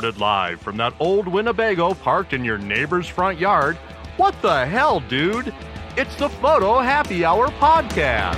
[0.00, 3.76] recorded live from that old Winnebago parked in your neighbor's front yard.
[4.16, 5.52] What the hell, dude?
[5.94, 8.34] It's the Photo Happy Hour podcast.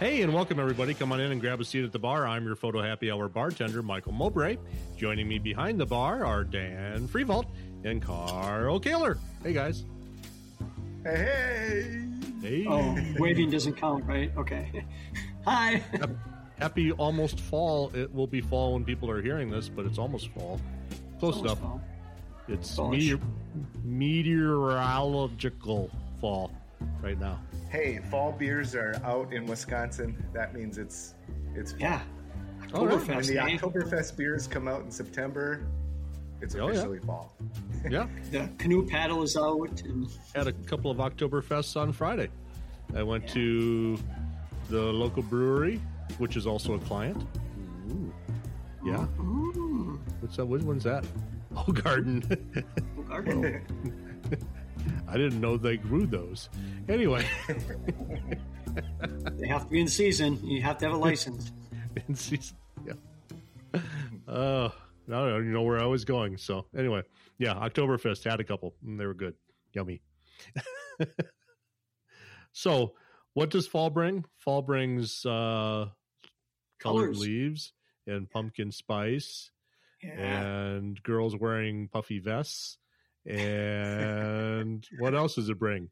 [0.00, 0.94] Hey, and welcome everybody.
[0.94, 2.26] Come on in and grab a seat at the bar.
[2.26, 4.56] I'm your Photo Happy Hour bartender, Michael Mowbray.
[4.96, 7.46] Joining me behind the bar are Dan Frievalt
[7.84, 9.16] and Carl Caylor.
[9.44, 9.84] Hey, guys.
[11.04, 12.04] Hey.
[12.40, 12.66] Hey.
[12.68, 14.32] Oh, waving doesn't count, right?
[14.36, 14.84] Okay.
[15.44, 15.84] Hi.
[16.62, 17.90] Happy almost fall.
[17.94, 20.60] It will be fall when people are hearing this, but it's almost fall.
[21.18, 21.58] Close Almost enough.
[21.60, 21.80] fall.
[22.48, 23.20] It's meteor-
[23.84, 25.90] meteorological
[26.20, 26.50] fall
[27.02, 27.38] right now.
[27.70, 30.22] Hey, fall beers are out in Wisconsin.
[30.32, 31.14] That means it's
[31.54, 31.80] it's fall.
[31.80, 32.00] Yeah.
[32.74, 32.96] All right.
[32.96, 33.56] When Oktoberfest, the eh?
[33.58, 35.66] Oktoberfest beers come out in September,
[36.40, 36.74] it's Oh, yeah.
[36.74, 37.34] officially fall.
[37.90, 38.06] Yeah.
[38.30, 42.28] The canoe paddle is out, and Had a couple of Oktoberfests on Friday.
[42.94, 43.98] I went to
[44.68, 45.80] the local brewery,
[46.18, 47.22] which is also a client.
[47.90, 48.12] Ooh.
[48.84, 49.04] Yeah.
[49.20, 50.46] Ooh, What's that?
[50.46, 51.04] Which one's that?
[51.54, 52.22] Oh, garden.
[53.08, 53.62] garden.
[55.06, 56.48] I didn't know they grew those.
[56.88, 57.26] Anyway,
[59.34, 60.40] they have to be in season.
[60.42, 61.52] You have to have a license.
[62.08, 62.94] in season, yeah.
[64.26, 64.70] Uh,
[65.08, 66.38] I don't even know where I was going.
[66.38, 67.02] So anyway,
[67.36, 69.34] yeah, Oktoberfest had a couple, and they were good,
[69.74, 70.00] yummy.
[72.52, 72.94] so,
[73.34, 74.24] what does fall bring?
[74.38, 75.88] Fall brings uh,
[76.82, 77.20] colored Colors.
[77.20, 77.72] leaves
[78.06, 79.50] and pumpkin spice
[80.02, 80.10] Yeah.
[80.18, 82.78] and girls wearing puffy vests.
[83.24, 85.90] And what else does it bring?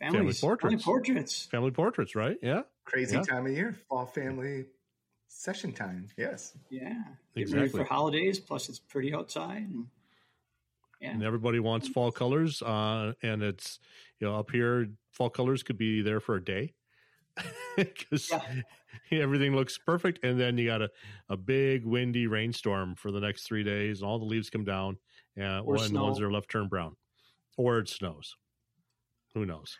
[0.00, 0.40] Families.
[0.40, 0.72] portraits.
[0.72, 1.46] Family portraits.
[1.46, 2.36] Family portraits, right?
[2.42, 3.22] Yeah, Crazy Yeah.
[3.22, 4.66] time of year, fall family
[5.28, 6.08] session time.
[6.18, 6.56] Yes.
[6.70, 7.02] Yeah.
[7.34, 7.60] Get Exactly.
[7.60, 8.40] ready for holidays.
[8.40, 9.62] Plus, it's pretty outside.
[9.62, 9.86] And,
[11.00, 11.12] yeah.
[11.12, 12.60] and everybody wants fall colors.
[12.62, 13.78] Uh, and it's
[14.18, 16.74] you know up here, fall colors could be there for a day
[17.76, 18.62] because Yeah.
[19.10, 20.90] everything looks perfect, and then you got a,
[21.28, 24.98] a big windy rainstorm for the next three days, and all the leaves come down,
[25.38, 26.96] uh, Or and the ones that are left turn brown,
[27.56, 28.36] or it snows.
[29.34, 29.76] Who knows?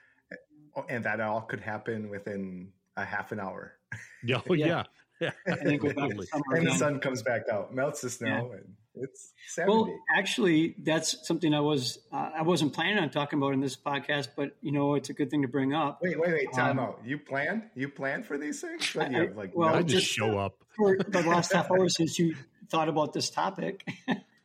[0.76, 3.78] Oh, and that all could happen within a half an hour.
[4.24, 4.66] Yeah, oh, Yeah.
[4.66, 4.84] yeah,
[5.20, 8.52] yeah, And then go back to And the sun comes back out, melts the snow,
[8.52, 9.72] and it's 70.
[9.72, 13.76] Well, actually, that's something I was uh, I wasn't planning on talking about in this
[13.76, 16.00] podcast, but you know, it's a good thing to bring up.
[16.02, 17.00] wait, wait, wait, time um, out.
[17.04, 17.64] You planned?
[17.74, 18.94] You planned for these things?
[18.94, 20.56] What, I- you have, like, well, I no- just just- show up.
[20.76, 22.34] For the last half hour since you
[22.68, 23.86] thought about this topic,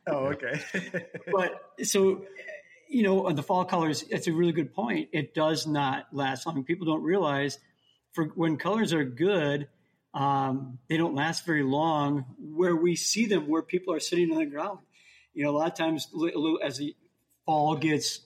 [0.06, 0.60] oh, okay.
[1.32, 2.22] but so
[2.88, 5.10] you know, the fall colors, it's a really good point.
[5.12, 6.64] It does not last long.
[6.64, 7.58] People don't realize
[8.12, 9.68] for when colors are good,
[10.14, 12.24] um, they don't last very long.
[12.38, 14.80] Where we see them, where people are sitting on the ground,
[15.34, 16.08] you know, a lot of times
[16.64, 16.96] as the
[17.46, 18.20] fall gets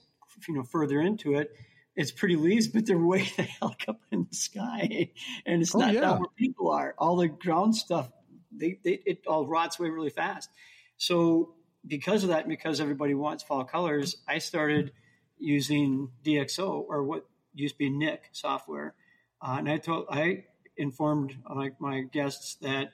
[0.48, 1.52] you know further into it,
[1.96, 5.10] it's pretty leaves, but they're way the heck up in the sky,
[5.46, 6.00] and it's Oh, not yeah.
[6.00, 6.94] down where people are.
[6.98, 8.10] All the ground stuff,
[8.50, 10.50] they, they it all rots away really fast.
[10.96, 11.54] So
[11.86, 14.92] because of that, and because everybody wants fall colors, I started
[15.38, 18.94] using DxO or what used to be Nik software,
[19.42, 20.44] uh, and I told I
[20.76, 22.92] informed my, my guests that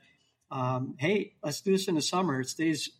[0.50, 2.41] um, hey, let's do this in the summer.
[2.41, 2.91] It stays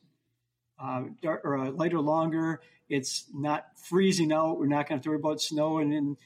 [0.79, 2.61] uh, dark or uh, lighter longer.
[2.89, 4.59] It's not freezing out.
[4.59, 5.79] We're not going to have to worry about snow.
[5.79, 6.17] And in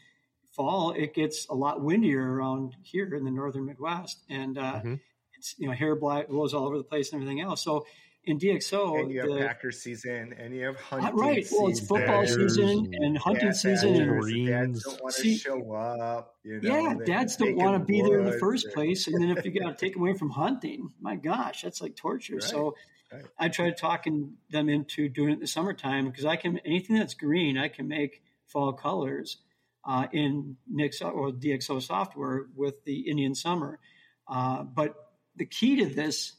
[0.52, 5.00] fall, it gets a lot windier around here in the northern Midwest, and uh, Mhm.
[5.36, 7.62] it's you know hair blows all over the place and everything else.
[7.62, 7.86] So
[8.26, 11.68] in DxO, and you have the- Packer season, and you have uh, hunting right, well,
[11.68, 15.34] it's football Bears season and- and hunting Yeah, season, and Badgers, dads don't want to
[15.36, 16.36] show up.
[16.42, 19.22] You know, yeah, dads don't want to be there in the first they're- place, and
[19.22, 22.40] then if you got to take away from hunting, my gosh, that's like torture.
[22.40, 22.76] So
[23.12, 23.24] right.
[23.38, 27.14] I tried talking them into doing it in the summertime because I can anything that's
[27.14, 29.38] green, I can make fall colors
[29.84, 33.78] uh, in Nik's or DxO software with the Indian summer.
[34.26, 34.94] Uh, but
[35.36, 36.32] the key to this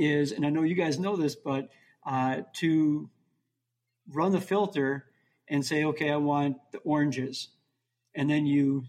[0.00, 1.68] is, and I know you guys know this, but
[2.06, 3.10] uh, to
[4.12, 5.04] run the filter
[5.48, 7.48] and say, okay, I want the oranges,
[8.14, 8.84] and then you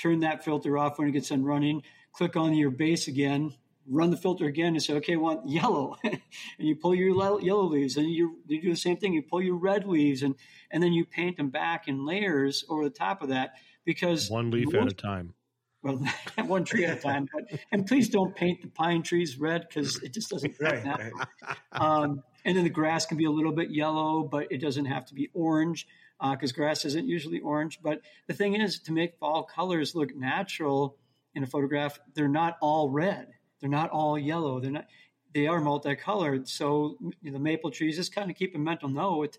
[0.00, 1.82] turn that filter off when it gets done running.
[2.12, 3.52] Click on your base again,
[3.88, 6.20] run the filter again, and say, okay, I want yellow, and
[6.58, 7.10] you pull your
[7.40, 9.12] yellow leaves, and you, you do the same thing.
[9.12, 10.34] You pull your red leaves, and
[10.70, 13.54] and then you paint them back in layers over the top of that
[13.84, 15.34] because One leaf at a time.
[15.86, 17.28] Well, one tree at a time.
[17.32, 20.56] But, and please don't paint the pine trees red because it just doesn't.
[20.60, 21.12] Right, right.
[21.72, 25.06] Um, and then the grass can be a little bit yellow, but it doesn't have
[25.06, 25.86] to be orange
[26.30, 27.80] because grass isn't usually orange.
[27.82, 30.96] But the thing is, to make fall colors look natural
[31.34, 33.28] in a photograph, they're not all red.
[33.60, 34.60] They're not all yellow.
[34.60, 34.86] They're not.
[35.34, 36.48] They are multicolored.
[36.48, 37.96] So you know, the maple trees.
[37.96, 39.38] Just kind of keep a mental note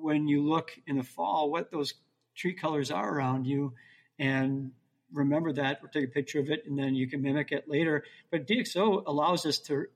[0.00, 1.94] when you look in the fall what those
[2.34, 3.74] tree colors are around you,
[4.18, 4.72] and
[5.12, 8.04] remember that or take a picture of it and then you can mimic it later.
[8.30, 9.86] But DxO allows us to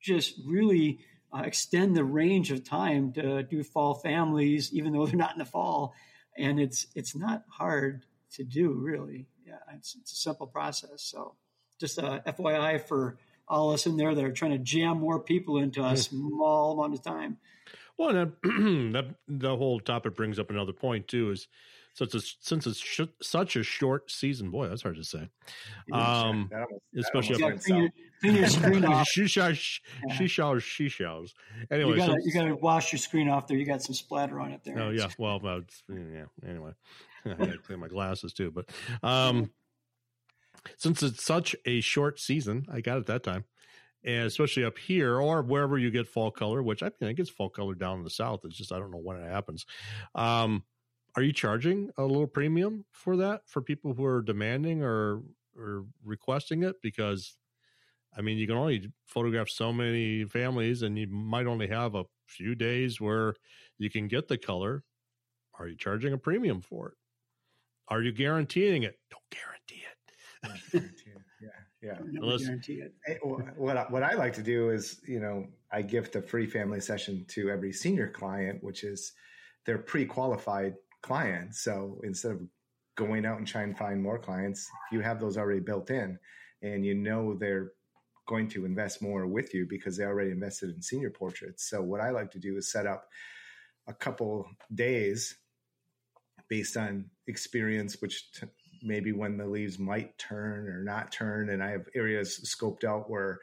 [0.00, 1.00] just really
[1.32, 5.38] uh, extend the range of time to do fall families, even though they're not in
[5.38, 5.94] the fall.
[6.36, 9.26] And it's it's not hard to do, really.
[9.44, 11.02] Yeah, it's, it's a simple process.
[11.02, 11.34] So,
[11.80, 13.18] just a FYI for
[13.48, 16.94] all us in there that are trying to jam more people into a small amount
[16.94, 17.38] of time.
[17.96, 18.32] Well, that,
[18.92, 21.30] that the whole topic brings up another point too.
[21.30, 21.48] Is
[21.98, 25.28] since it's since it's sh- such a short season, boy, that's hard to say.
[25.92, 29.06] Um, That almost- that especially almost clean, your, went clean your screen off.
[29.08, 30.26] she shall, she Yeah.
[30.26, 31.34] shall, she shells.
[31.60, 33.56] You Anyway, gotta, so- you gotta wash your screen off there.
[33.56, 34.78] You got some splatter on it there.
[34.78, 36.26] Oh yeah, well, uh, it's- yeah.
[36.48, 36.72] Anyway,
[37.26, 38.50] I gotta clean my glasses too.
[38.52, 38.70] But
[39.02, 39.50] um,
[40.76, 43.44] since it's such a short season, I got it that time,
[44.04, 47.48] and especially up here or wherever you get fall color, which I mean, it's fall
[47.50, 48.40] color down in the south.
[48.44, 49.66] It's just I don't know when it happens.
[50.14, 50.62] Um,
[51.18, 55.20] are you charging a little premium for that for people who are demanding or
[55.56, 56.76] or requesting it?
[56.80, 57.36] Because
[58.16, 62.04] I mean, you can only photograph so many families, and you might only have a
[62.28, 63.34] few days where
[63.78, 64.84] you can get the color.
[65.58, 66.94] Are you charging a premium for it?
[67.88, 68.94] Are you guaranteeing it?
[69.10, 69.82] Don't guarantee
[70.72, 70.84] it.
[71.42, 71.48] yeah,
[71.82, 71.98] yeah.
[71.98, 72.94] Unless- guarantee it.
[73.04, 76.22] Hey, wh- What I, what I like to do is, you know, I gift a
[76.22, 79.14] free family session to every senior client, which is
[79.66, 81.54] they're pre-qualified client.
[81.54, 82.40] So instead of
[82.96, 86.18] going out and trying to find more clients, you have those already built in,
[86.62, 87.72] and you know they're
[88.26, 91.68] going to invest more with you because they already invested in senior portraits.
[91.68, 93.08] So what I like to do is set up
[93.86, 95.36] a couple days
[96.48, 98.46] based on experience, which t-
[98.82, 101.50] maybe when the leaves might turn or not turn.
[101.50, 103.38] And I have areas scoped out where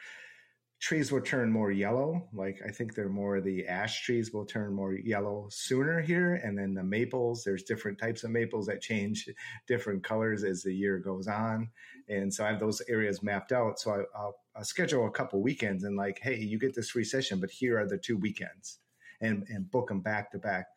[0.85, 2.29] trees will turn more yellow.
[2.31, 6.35] Like I think they're more the ash trees will turn more yellow sooner here.
[6.35, 9.27] And then the maples, there's different types of maples that change
[9.67, 11.71] different colors as the year goes on.
[12.07, 13.79] And so I have those areas mapped out.
[13.79, 17.03] So I, I'll, I'll schedule a couple weekends and like, hey, you get this free
[17.03, 18.77] session, but here are the two weekends
[19.21, 20.67] and, and book them back to back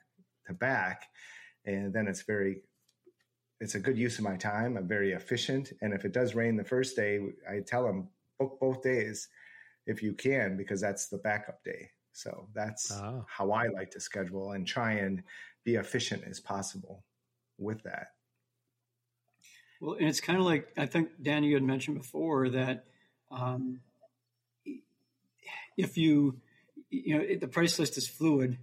[0.47, 1.03] to back.
[1.67, 2.63] And then it's very
[3.61, 4.79] it's a good use of my time.
[4.79, 5.75] I'm very efficient.
[5.83, 8.09] And if it does rain the first day, I tell them
[8.39, 9.29] book both days
[9.89, 11.91] if you can, because that's the backup day.
[12.13, 13.25] So that's Ah.
[13.27, 15.23] how I like to schedule and try and
[15.65, 17.05] be efficient as possible
[17.59, 18.13] with that.
[19.81, 22.85] Well, and it's kind of like I think Dan, you had mentioned before that
[23.31, 23.81] um,
[25.77, 26.41] if you,
[26.91, 28.59] you know, the price list is fluid,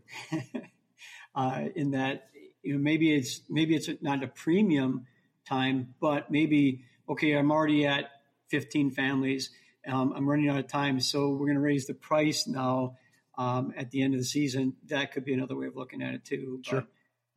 [1.35, 2.29] uh, in that
[2.63, 5.05] you know maybe it's maybe it's not a premium
[5.47, 8.09] time, but maybe okay, I'm already at
[8.49, 9.51] 15 families,
[9.87, 12.97] um, I'm running out of time, so we're going to raise the price now
[13.37, 14.75] um, at the end of the season.
[14.87, 16.61] That could be another way of looking at it too.
[16.63, 16.85] Sure.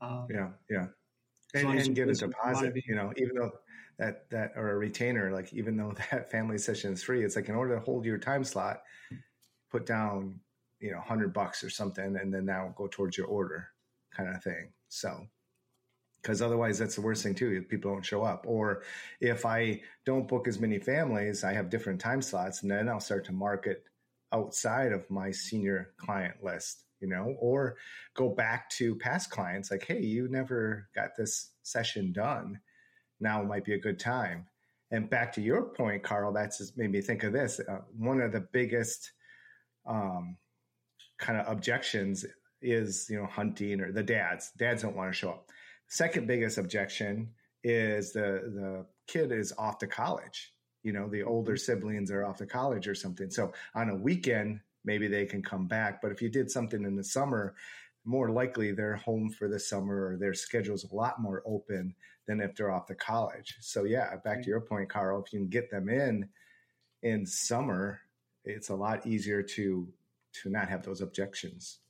[0.00, 0.86] But, um, Yeah, yeah.
[1.54, 3.52] And, as and get a deposit, you know, even though
[3.98, 7.48] that that or a retainer, like even though that family session is free, it's like
[7.48, 8.82] in order to hold your time slot,
[9.70, 10.40] put down,
[10.80, 13.68] you know, hundred bucks or something, and then that will go towards your order,
[14.14, 14.72] kind of thing.
[14.88, 15.26] So,
[16.22, 17.62] because otherwise, that's the worst thing too.
[17.62, 18.82] People don't show up, or
[19.20, 23.00] if I don't book as many families, I have different time slots, and then I'll
[23.00, 23.84] start to market
[24.32, 27.76] outside of my senior client list, you know, or
[28.14, 32.60] go back to past clients like, hey, you never got this session done.
[33.20, 34.46] Now might be a good time.
[34.90, 37.60] And back to your point, Carl, that's just made me think of this.
[37.60, 39.12] Uh, one of the biggest
[39.86, 40.36] um,
[41.18, 42.24] kind of objections
[42.62, 44.50] is, you know, hunting or the dads.
[44.58, 45.50] Dads don't want to show up.
[45.88, 47.30] Second biggest objection
[47.64, 50.52] is the the kid is off to college.
[50.82, 51.58] You know, the older mm-hmm.
[51.58, 53.30] siblings are off to college or something.
[53.30, 56.00] So on a weekend, maybe they can come back.
[56.00, 57.54] But if you did something in the summer,
[58.04, 61.94] more likely they're home for the summer or their schedule's a lot more open
[62.26, 63.56] than if they're off to college.
[63.60, 66.28] So yeah, back to your point, Carl, if you can get them in
[67.02, 68.00] in summer,
[68.44, 69.88] it's a lot easier to
[70.42, 71.80] to not have those objections.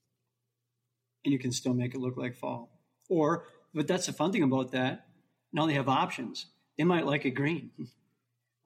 [1.24, 2.70] and you can still make it look like fall.
[3.08, 3.44] Or,
[3.78, 5.06] but that's the fun thing about that.
[5.52, 6.46] Now they have options.
[6.76, 7.70] They might like it green.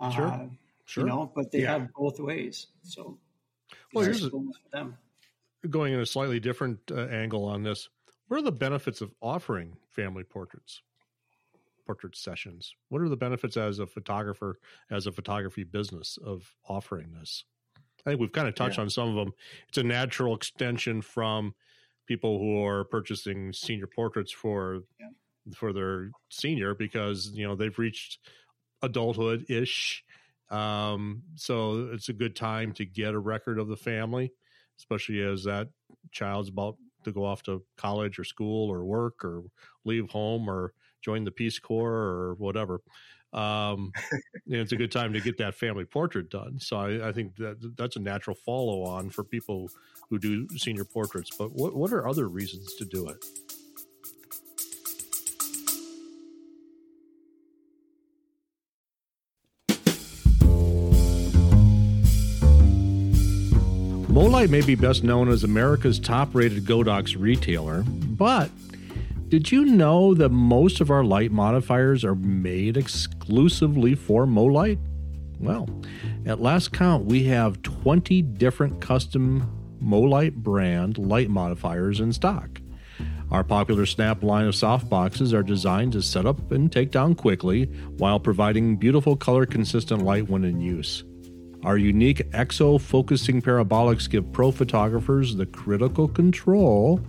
[0.01, 0.51] Uh, Sure.
[0.85, 1.05] Sure.
[1.05, 1.75] You know, but they Yeah.
[1.75, 2.67] have both ways.
[2.83, 3.21] So,
[3.93, 4.31] Well, here's a-
[4.73, 4.97] them.
[5.71, 7.89] Going in a slightly different uh, angle on this,
[8.27, 10.83] what are the benefits of offering family portraits,
[11.87, 12.75] portrait sessions?
[12.89, 14.59] What are the benefits as a photographer,
[14.91, 17.45] as a photography business of offering this?
[18.05, 18.83] I think we've kind of touched Yeah.
[18.83, 19.35] on some of them.
[19.69, 21.55] It's a natural extension from
[22.07, 25.09] people who are purchasing senior portraits for Yeah.
[25.57, 28.19] for their senior because you know they've reached
[28.83, 30.05] adulthood ish.
[30.51, 34.33] Um, so it's a good time to get a record of the family,
[34.79, 35.69] especially as that
[36.11, 39.43] child's about to go off to college or school or work or
[39.85, 42.81] leave home or join the Peace Corps or whatever.
[43.33, 43.93] Um,
[44.47, 46.59] it's a good time to get that family portrait done.
[46.59, 49.71] So I, I think that that's a natural follow on for people
[50.11, 51.31] who do senior portraits.
[51.37, 53.25] But what what are other reasons to do it?
[64.13, 68.51] MoLight may be best known as America's top rated Godox retailer, but
[69.33, 74.77] did you know that most of our light modifiers are made exclusively for MoLight?
[75.41, 75.71] Well,
[76.27, 79.51] at last count, we have 20 different custom
[79.83, 82.61] MoLight brand light modifiers in stock.
[83.31, 87.65] Our popular Snap line of softboxes are designed to set up and take down quickly
[87.97, 91.05] while providing beautiful color consistent light when in use.
[91.65, 97.01] Our unique EXO focusing parabolics give pro photographers the critical control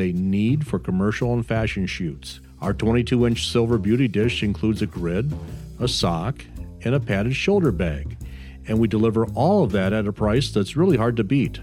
[0.00, 2.40] they need for commercial and fashion shoots.
[2.60, 5.32] Our 22 inch silver beauty dish includes a grid,
[5.78, 6.42] a sock,
[6.82, 8.16] and a padded shoulder bag,
[8.66, 11.60] and we deliver all of that at a price that's really hard to beat.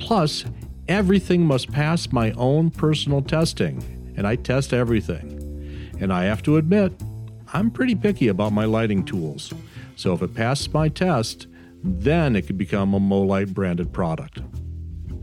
[0.00, 0.44] Plus,
[0.88, 5.40] everything must pass my own personal testing, and I test everything.
[6.00, 6.92] And I have to admit,
[7.52, 9.52] I'm pretty picky about my lighting tools,
[9.94, 11.46] so if it passes my test,
[11.84, 14.40] then it could become a MoLight branded product.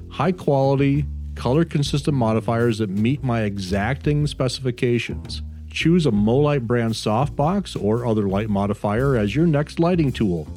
[0.10, 5.42] High quality, color consistent modifiers that meet my exacting specifications.
[5.70, 10.48] Choose a MoLight brand softbox or other light modifier as your next lighting tool.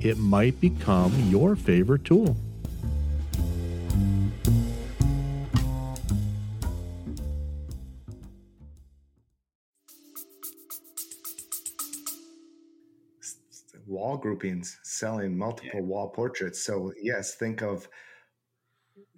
[0.00, 2.36] It might become your favorite tool.
[13.88, 15.80] wall groupings selling multiple yeah.
[15.80, 16.62] wall portraits.
[16.62, 17.88] So yes, think of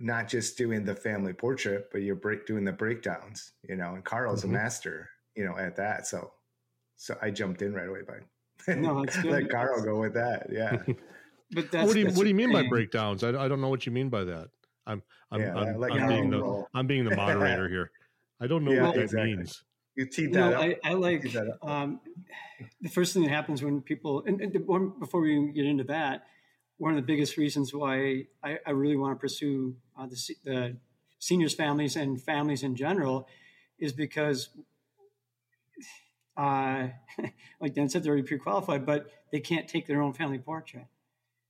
[0.01, 4.05] not just doing the family portrait, but you're break, doing the breakdowns, you know, and
[4.05, 4.51] Carl's mm-hmm.
[4.51, 6.07] a master, you know, at that.
[6.07, 6.33] So,
[6.97, 10.47] so I jumped in right away by no, let Carl go with that.
[10.51, 10.77] Yeah.
[11.53, 13.23] but that's, what do you, what do you mean by breakdowns?
[13.23, 14.49] I, I don't know what you mean by that.
[14.87, 17.91] I'm, I'm, yeah, I'm, I'm being the, I'm being the moderator here.
[18.41, 19.37] I don't know yeah, what that exactly.
[19.37, 19.63] means
[19.97, 20.61] you teed that up.
[20.61, 21.27] I, I like
[21.63, 22.01] um,
[22.81, 26.25] the first thing that happens when people, and, and before we get into that,
[26.81, 30.77] one of the biggest reasons why I, I really want to pursue uh, the, the,
[31.19, 33.29] seniors families and families in general
[33.79, 34.49] is because,
[36.39, 36.89] uh,
[37.61, 40.87] like Dan said, they're already pre-qualified, but they can't take their own family portrait.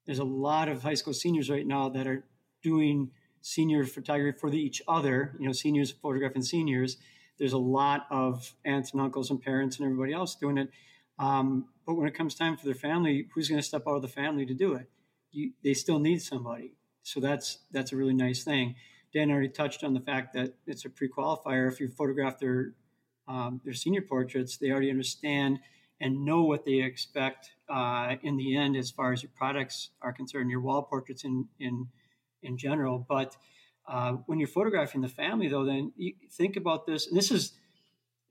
[0.06, 2.24] There's a lot of high school seniors right now that are
[2.64, 6.96] doing senior photography for the, each other, you know, seniors photographing seniors,
[7.38, 10.70] there's a lot of aunts and uncles and parents and everybody else doing it.
[11.20, 14.02] Um, but when it comes time for their family, who's going to step out of
[14.02, 14.90] the family to do it?
[15.32, 16.74] You, they still need somebody.
[17.02, 18.76] So that's that's a really nice thing.
[19.12, 21.70] Dan already touched on the fact that it's a pre-qualifier.
[21.70, 22.74] If you photograph their
[23.26, 25.60] um, their senior portraits, they already understand
[26.00, 30.12] and know what they expect uh, in the end as far as your products are
[30.12, 31.88] concerned, your wall portraits in in
[32.42, 33.04] in general.
[33.08, 33.36] But
[33.86, 37.52] uh, when you're photographing the family, though, then you think about this, and this is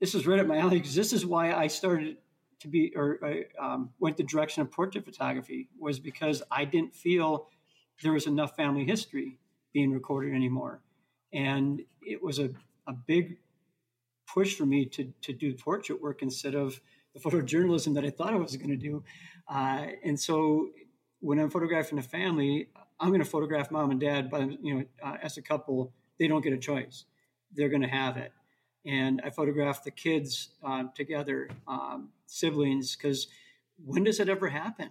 [0.00, 2.16] this is right up my alley because this is why I started
[2.60, 6.94] to be or I um, went the direction of portrait photography was because I didn't
[6.94, 7.48] feel
[8.02, 9.38] there was enough family history
[9.72, 10.80] being recorded anymore,
[11.32, 12.50] and it was a,
[12.86, 13.38] a big
[14.26, 16.80] push for me to to do portrait work instead of
[17.14, 19.02] the photojournalism that I thought I was going to do,
[19.48, 20.70] uh, and so
[21.20, 24.84] when I'm photographing a family, I'm going to photograph mom and dad, but you know,
[25.02, 27.04] uh, as a couple, they don't get a choice.
[27.52, 28.32] They're going to have it.
[28.86, 33.28] And I photographed the kids uh, together, um, siblings, because
[33.84, 34.90] when does it ever happen?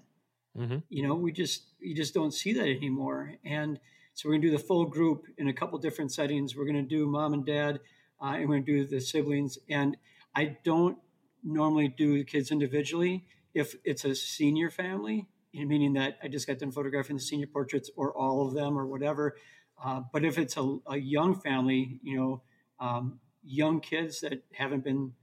[0.58, 0.78] Mm-hmm.
[0.90, 3.36] You know, we just you just don't see that anymore.
[3.44, 3.80] And
[4.14, 6.56] so we're to do the full group in a couple different settings.
[6.56, 7.80] We're to do mom and dad,
[8.22, 9.58] uh, and we're to do the siblings.
[9.70, 9.98] And
[10.36, 10.98] I don't
[11.44, 13.26] normally do the kids individually.
[13.54, 17.90] If it's a senior family, meaning that I just got done photographing the senior portraits
[17.96, 19.36] or all of them or whatever.
[19.84, 22.42] Uh, but if it's a, a, young family, you know,
[22.80, 25.14] um, young kids that haven't been,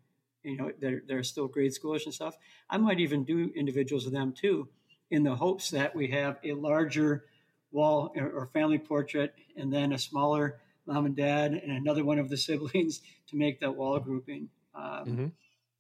[0.43, 2.37] you know, they're, they're still grade schoolish and stuff,
[2.71, 4.69] I might even do individuals of them too,
[5.11, 7.25] in the hopes that we have a larger
[7.73, 12.29] wall or family portrait and then a smaller mom and dad and another one of
[12.29, 14.49] the siblings to make that wall grouping.
[14.75, 15.27] Um, mm-hmm.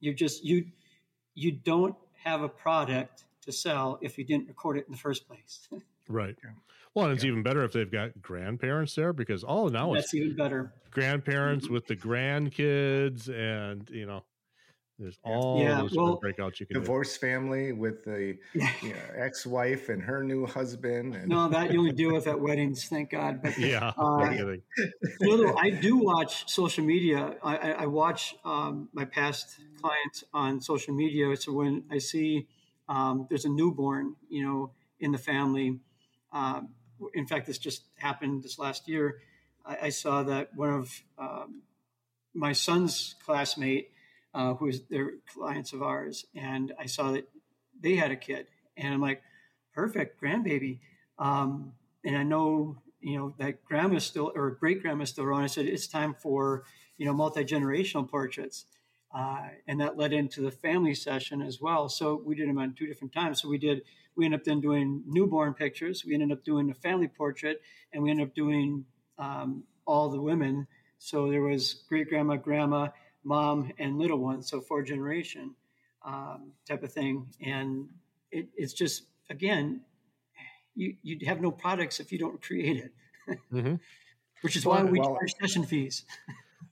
[0.01, 0.67] You just you
[1.35, 5.27] you don't have a product to sell if you didn't record it in the first
[5.27, 5.69] place.
[6.09, 6.37] right.
[6.95, 7.31] Well, and it's yeah.
[7.31, 10.73] even better if they've got grandparents there because all now that's even better.
[10.91, 14.25] Grandparents with the grandkids, and you know,
[14.99, 16.81] There's all Yeah, those different well, breakouts you can do.
[16.81, 21.15] Divorced family with the you know, ex-wife and her new husband.
[21.15, 23.43] And No, that you only deal with at weddings, thank God.
[23.43, 23.93] But Yeah.
[23.99, 24.63] Uh, no kidding.
[25.21, 27.37] Little, I do watch social media.
[27.43, 31.37] I, I, I watch um, my past clients on social media.
[31.37, 32.47] So when I see
[32.89, 35.81] um, there's a newborn, you know, in the family,
[36.37, 36.69] um,
[37.15, 39.21] in fact, this just happened this last year.
[39.65, 41.63] I, I saw that one of um,
[42.35, 43.91] my son's classmate,
[44.35, 47.29] uh, who is their clients of ours, and I saw that
[47.81, 49.23] they had a kid, and I'm like,
[49.75, 50.81] perfect grandbaby.
[51.19, 51.73] Um,
[52.05, 55.45] and I know you know that grandma's still or great grandma's still around.
[55.45, 56.65] I said it's time for
[56.99, 58.67] you know multi generational portraits,
[59.17, 61.89] uh, and that led into the family session as well.
[61.89, 63.41] So we did them on two different times.
[63.41, 63.83] So we did
[64.15, 66.05] we ended up then doing newborn pictures.
[66.07, 67.61] We ended up doing a family portrait,
[67.93, 68.85] and we ended up doing
[69.19, 70.67] um, all the women.
[70.99, 72.89] So there was great grandma, grandma,
[73.25, 74.43] mom, and little one.
[74.43, 75.55] So four generation
[76.05, 77.89] um, type of thing, and
[78.31, 79.81] it, it's just again
[80.75, 82.93] you you have no products if you don't create it,
[83.51, 83.81] Mhm.
[84.43, 86.05] which is why we Well- charge session fees.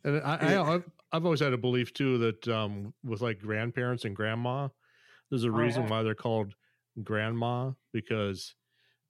[0.04, 0.82] And I, I,
[1.14, 4.68] I've, I've always had a belief too that um, with like grandparents and grandma,
[5.30, 5.88] there's a Oh, reason yeah.
[5.90, 6.54] why they're called
[7.02, 8.54] grandma because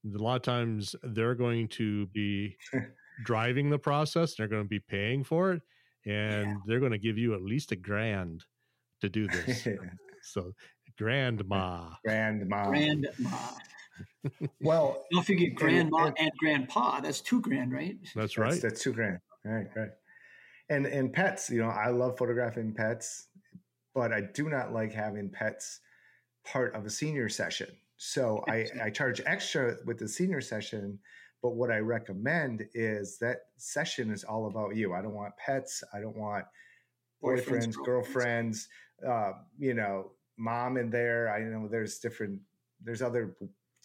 [0.07, 2.57] a lot of times they're going to be
[3.25, 4.35] driving the process.
[4.35, 5.63] They're going to be paying for it,
[6.07, 8.45] and they're going to give you at least a grand
[9.01, 9.67] to do this.
[10.23, 10.53] so,
[10.99, 11.91] grandma.
[12.05, 12.69] grandma.
[12.71, 13.05] Grandma.
[14.61, 17.97] well, Now, if you get grandma and- and grandpa, that's two grand, right?
[18.03, 18.61] That's That's, right.
[18.63, 19.19] that's two grand.
[19.45, 19.91] Right, right.
[20.71, 23.29] And and pets, you know, I love photographing pets,
[23.95, 25.81] but I do not like having pets
[26.45, 27.69] part of a senior session.
[27.97, 30.99] So I, I charge extra with the senior session,
[31.43, 34.95] but what I recommend is that session is all about you.
[34.95, 35.83] I don't want pets.
[35.93, 36.45] I don't want
[37.23, 38.69] boyfriends, Boyfriends, girlfriends,
[39.07, 41.33] uh, you know, mom in there.
[41.33, 42.41] I know there's different,
[42.83, 43.37] there's other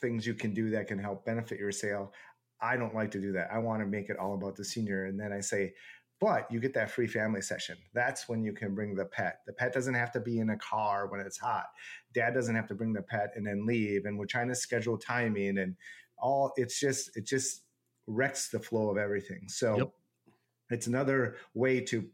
[0.01, 2.13] things you can do that can help benefit your sale.
[2.61, 3.49] I don't like to do that.
[3.53, 5.05] I want to make it all about the senior.
[5.05, 5.73] And then I say,
[6.19, 7.77] but you get that free family session.
[7.93, 9.39] That's when you can bring the pet.
[9.47, 11.67] The pet doesn't have to be in a car when it's hot.
[12.13, 14.05] Dad doesn't have to bring the pet and then leave.
[14.05, 15.75] And we're trying to schedule timing and
[16.17, 16.51] all.
[16.57, 17.63] It's just it just
[18.07, 19.47] wrecks the flow of everything.
[19.47, 19.91] So Yep.
[20.71, 22.09] it's another way to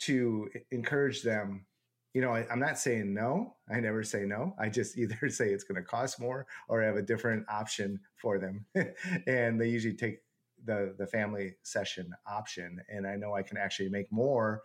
[0.00, 1.66] to encourage them.
[2.12, 3.54] You know, I, I'm not saying no.
[3.72, 4.54] I never say no.
[4.58, 8.00] I just either say it's going to cost more or I have a different option
[8.16, 8.66] for them.
[9.26, 10.18] and they usually take
[10.64, 14.62] the the family session option and i know i can actually make more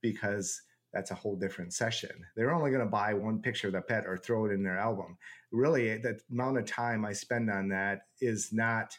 [0.00, 3.80] because that's a whole different session they're only going to buy one picture of the
[3.82, 5.16] pet or throw it in their album
[5.50, 8.98] really the amount of time i spend on that is not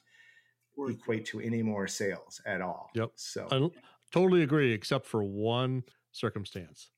[0.89, 3.11] equate to any more sales at all Yep.
[3.15, 3.69] so I
[4.11, 6.91] totally agree, except for one circumstance.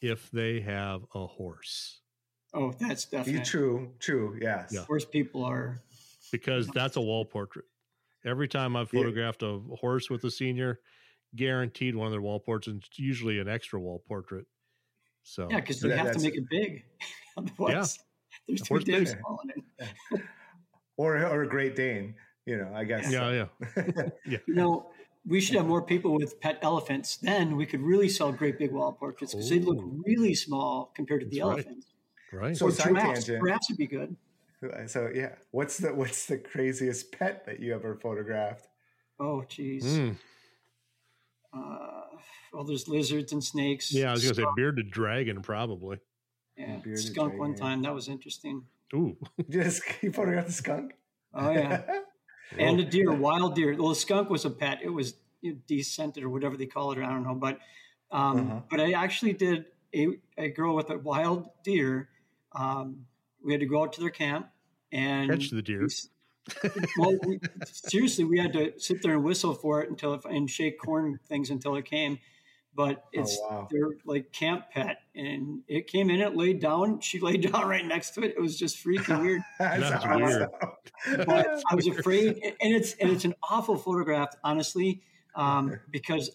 [0.00, 2.00] If they have a horse,
[2.54, 3.42] Oh, that's definitely.
[3.44, 4.84] true true yes Yeah.
[4.88, 5.82] Worst people are.
[6.32, 7.66] because that's a wall portrait.
[8.24, 9.00] Every time I've Yeah.
[9.00, 10.80] photographed a horse with a senior,
[11.34, 14.46] guaranteed one of their wall portraits, and it's usually an extra wall portrait.
[15.22, 16.84] So Yeah, because you That- have to make it big.
[17.36, 17.98] Otherwise,
[18.46, 19.64] there's too Horse damn small in
[20.96, 22.14] or or a great dane
[22.46, 23.46] you know i guess yeah,
[24.26, 24.90] yeah, You know,
[25.26, 27.18] we should have more people with pet elephants.
[27.18, 30.02] Then we could really sell great big wall portraits because they'd look oh.
[30.06, 31.52] really small compared to the right.
[31.52, 31.86] elephants.
[32.32, 32.56] right.
[32.56, 33.24] So Or side giraffes.
[33.26, 33.44] tangent.
[33.44, 34.16] Giraffes would be good.
[34.86, 38.66] so yeah what's the what's the craziest pet that you ever photographed
[39.22, 39.84] Oh, geez.
[39.84, 40.16] Mm.
[41.52, 42.02] Uh,
[42.52, 43.92] well, there's lizards and snakes.
[43.92, 45.98] Yeah, I was gonna say bearded dragon, probably.
[46.56, 47.82] yeah, bearded skunk one time.
[47.82, 48.64] That was interesting.
[48.94, 49.16] Ooh,
[49.50, 50.94] just you photographed the skunk
[51.34, 51.82] Oh yeah,
[52.58, 53.74] and a deer, wild deer.
[53.76, 54.78] Well, the skunk was a pet.
[54.82, 56.98] It was you know, descented or whatever they call it.
[56.98, 57.58] I don't know, but
[58.10, 58.60] um, Uh-huh.
[58.70, 62.08] but I actually did a, a girl with a wild deer.
[62.52, 63.06] Um,
[63.44, 64.48] we had to go out to their camp
[64.92, 65.88] and catch the deer.
[66.98, 70.50] well, we, seriously, we had to sit there and whistle for it until it, and
[70.50, 72.18] shake corn things until it came.
[72.74, 73.68] But it's Oh, wow.
[73.70, 76.20] their like camp pet, and it came in.
[76.20, 77.00] It laid down.
[77.00, 78.34] She laid down right next to it.
[78.36, 79.42] It was just freaking weird.
[79.58, 80.22] That's, That's weird.
[80.42, 81.26] awesome.
[81.26, 85.02] But I was afraid, and it's and it's an awful photograph, honestly,
[85.34, 86.30] um, because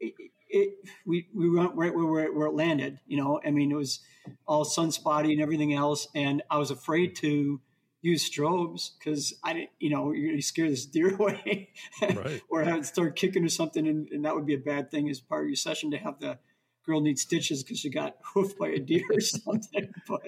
[0.00, 0.12] it,
[0.50, 0.74] it
[1.06, 2.98] we we went right where, where where it landed.
[3.06, 4.00] You know, I mean, it was
[4.46, 7.60] all sunspotty and everything else, and I was afraid to
[8.02, 11.70] use strobes because I didn't, you know, you're gonna scare this deer away,
[12.02, 12.42] Right.
[12.48, 15.08] or have it start kicking or something, and, and that would be a bad thing
[15.10, 16.38] as part of your session to have the
[16.86, 19.92] girl need stitches because she got hoofed by a deer or something.
[20.08, 20.22] But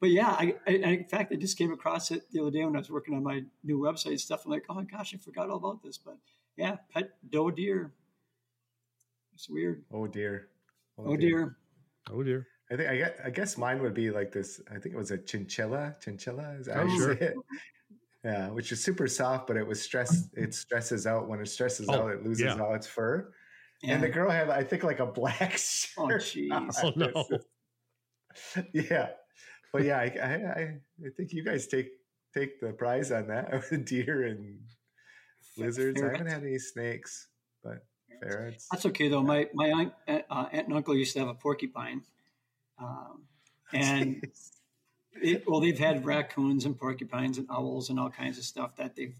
[0.00, 2.74] but yeah, I, I, in fact I just came across it the other day when
[2.74, 4.44] I was working on my new website stuff.
[4.44, 5.98] I'm like, oh my gosh, I forgot all about this.
[5.98, 6.18] But
[6.56, 7.92] yeah, pet doe deer.
[9.34, 9.84] It's weird.
[9.92, 10.48] Oh dear.
[10.98, 11.56] Oh dear.
[12.10, 12.46] Oh dear.
[12.72, 14.60] I think I guess, I guess mine would be like this.
[14.70, 15.94] I think it was a chinchilla.
[16.00, 17.12] Chinchilla is that Oh, sure.
[17.12, 17.34] it?
[18.24, 20.28] Yeah, which is super soft, but it was stress.
[20.34, 22.12] It stresses out when it stresses Oh, out.
[22.12, 22.58] It loses yeah.
[22.58, 23.32] all its fur.
[23.82, 23.94] Yeah.
[23.94, 25.52] And the girl had, I think, like a black
[25.98, 26.22] Oh, shirt.
[26.22, 26.74] jeez.
[26.82, 27.26] Oh, no.
[28.72, 29.08] Yeah,
[29.72, 31.90] but yeah, I, I, I- I think you guys take
[32.32, 33.50] take the prize on that
[33.84, 34.58] deer and
[35.58, 36.00] lizards.
[36.00, 37.28] I haven't had any snakes,
[37.62, 37.84] but
[38.22, 38.68] ferrets.
[38.70, 39.22] That's okay though.
[39.22, 42.02] My my aunt, uh, aunt and uncle used to have a porcupine,
[42.82, 43.22] um,
[43.72, 44.26] and
[45.20, 48.96] it, well, they've had raccoons and porcupines and owls and all kinds of stuff that
[48.96, 49.14] they've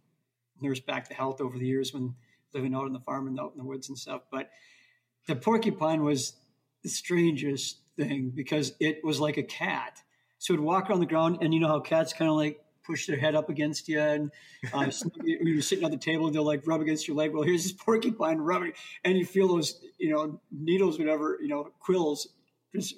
[0.60, 2.14] nursed back to health over the years when
[2.54, 4.22] living out on the farm and out in the woods and stuff.
[4.30, 4.50] But
[5.26, 6.34] the porcupine was
[6.82, 10.00] the strangest thing because it was like a cat.
[10.38, 13.06] So it'd walk around the ground, and you know how cats kind of like push
[13.06, 14.30] their head up against you, and
[14.72, 14.90] uh,
[15.24, 17.32] you're sitting at the table, they'll like rub against your leg.
[17.32, 18.72] Well, here's this porcupine rubbing,
[19.04, 22.28] and you feel those, you know, needles, whatever, you know, quills
[22.74, 22.96] just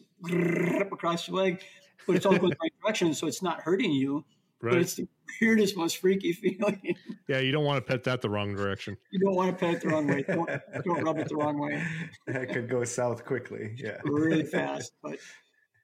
[0.92, 1.62] across your leg,
[2.06, 4.24] but it's all going the right direction, so it's not hurting you.
[4.60, 5.06] But it's the
[5.40, 6.96] weirdest, most freaky feeling.
[7.28, 8.96] Yeah, you don't want to pet that the wrong direction.
[9.10, 10.22] you don't want to pet it the wrong way.
[10.22, 10.48] Don't,
[10.84, 11.82] don't rub it the wrong way.
[12.26, 13.74] that could go south quickly.
[13.76, 13.98] Yeah.
[14.04, 14.92] really fast.
[15.02, 15.20] But it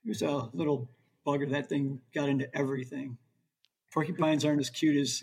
[0.07, 0.89] was a little
[1.27, 1.51] bugger.
[1.51, 3.19] That thing got into everything.
[3.93, 5.23] Porcupines aren't as cute as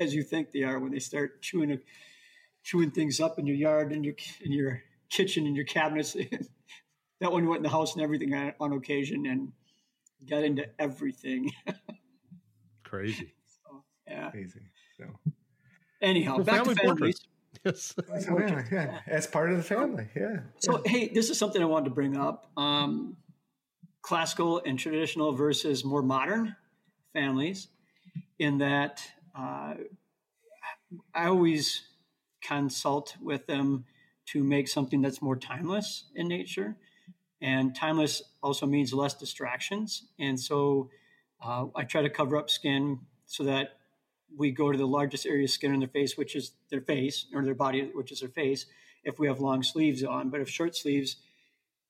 [0.00, 1.78] as you think they are when they start chewing
[2.62, 6.16] chewing things up in your yard and your in your kitchen and your cabinets.
[7.22, 9.52] that one went in the house and everything on, on occasion and
[10.28, 11.52] got into everything.
[12.84, 13.32] Crazy.
[13.46, 14.30] So, yeah.
[14.30, 14.60] Crazy.
[14.98, 15.04] So,
[16.00, 17.20] Anyhow, Well, back family to families.
[17.64, 17.94] Yes.
[18.18, 20.08] so yeah, yeah, as part of the family.
[20.16, 20.38] Yeah.
[20.58, 22.50] So, hey, this is something I wanted to bring up.
[22.56, 23.16] Um,
[24.00, 26.56] classical and traditional versus more modern
[27.12, 27.68] families,
[28.40, 29.00] in that
[29.38, 29.74] uh,
[31.14, 31.82] I always
[32.42, 33.84] consult with them
[34.32, 36.76] to make something that's more timeless in nature.
[37.42, 40.04] And timeless also means less distractions.
[40.18, 40.90] And so
[41.44, 43.78] uh, I try to cover up skin so that
[44.34, 47.26] we go to the largest area of skin on their face, which is their face,
[47.34, 48.66] or their body, which is their face,
[49.02, 50.30] if we have long sleeves on.
[50.30, 51.16] But if short sleeves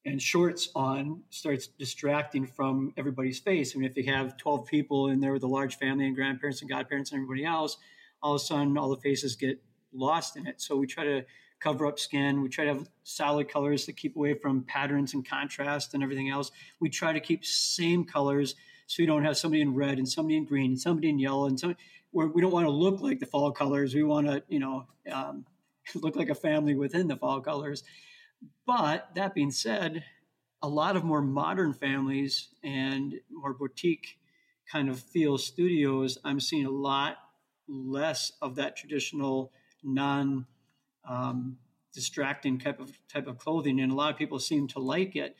[0.07, 5.09] and shorts on starts distracting from everybody's face, I mean, if you have 12 people
[5.09, 7.77] in there with a large family and grandparents and godparents and everybody else,
[8.23, 9.63] all of a sudden all the faces get
[9.93, 10.63] lost in it.
[10.63, 11.25] So we try to
[11.63, 12.43] cover up skin.
[12.43, 16.29] We try to have solid colors to keep away from patterns and contrast and everything
[16.29, 16.51] else.
[16.81, 18.55] We try to keep same colors
[18.87, 21.47] so you don't have somebody in red and somebody in green and somebody in yellow
[21.47, 21.77] and some.
[22.13, 23.95] We're, we don't want to look like the fall colors.
[23.95, 25.47] We want to, you know, um,
[25.95, 27.85] look like a family within the fall colors.
[28.67, 30.05] But that being said,
[30.63, 34.19] a lot of more modern families and more boutique
[34.71, 37.17] kind of feel studios, I'm seeing a lot
[37.69, 40.47] less of that traditional non
[41.09, 41.59] um,
[41.93, 45.37] distracting type of type of clothing, and a lot of people seem to like it.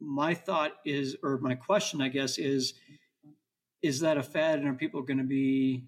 [0.00, 2.74] My thought is, or my question, I guess, is:
[3.82, 5.84] Is that a fad, and are people going to be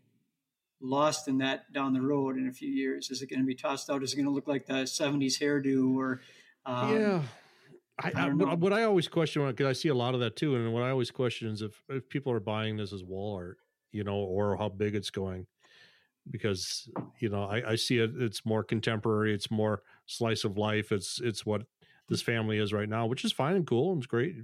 [0.81, 3.11] lost in that down the road in a few years?
[3.11, 4.03] Is it going to be tossed out?
[4.03, 6.21] Is it going to look like the '70s hairdo, or
[6.67, 7.23] um, yeah.
[8.01, 10.37] I, I I, what, what I always question because I see a lot of that
[10.37, 13.35] too, and what I always question is if, if people are buying this as wall
[13.37, 13.59] art,
[13.91, 15.47] you know, or how big it's going,
[16.31, 16.89] because
[17.19, 18.13] you know I, I see it.
[18.17, 19.35] It's more contemporary.
[19.35, 20.93] It's more slice of life.
[20.93, 21.63] It's it's what
[22.09, 24.37] this family is right now, which is fine and cool and it's great.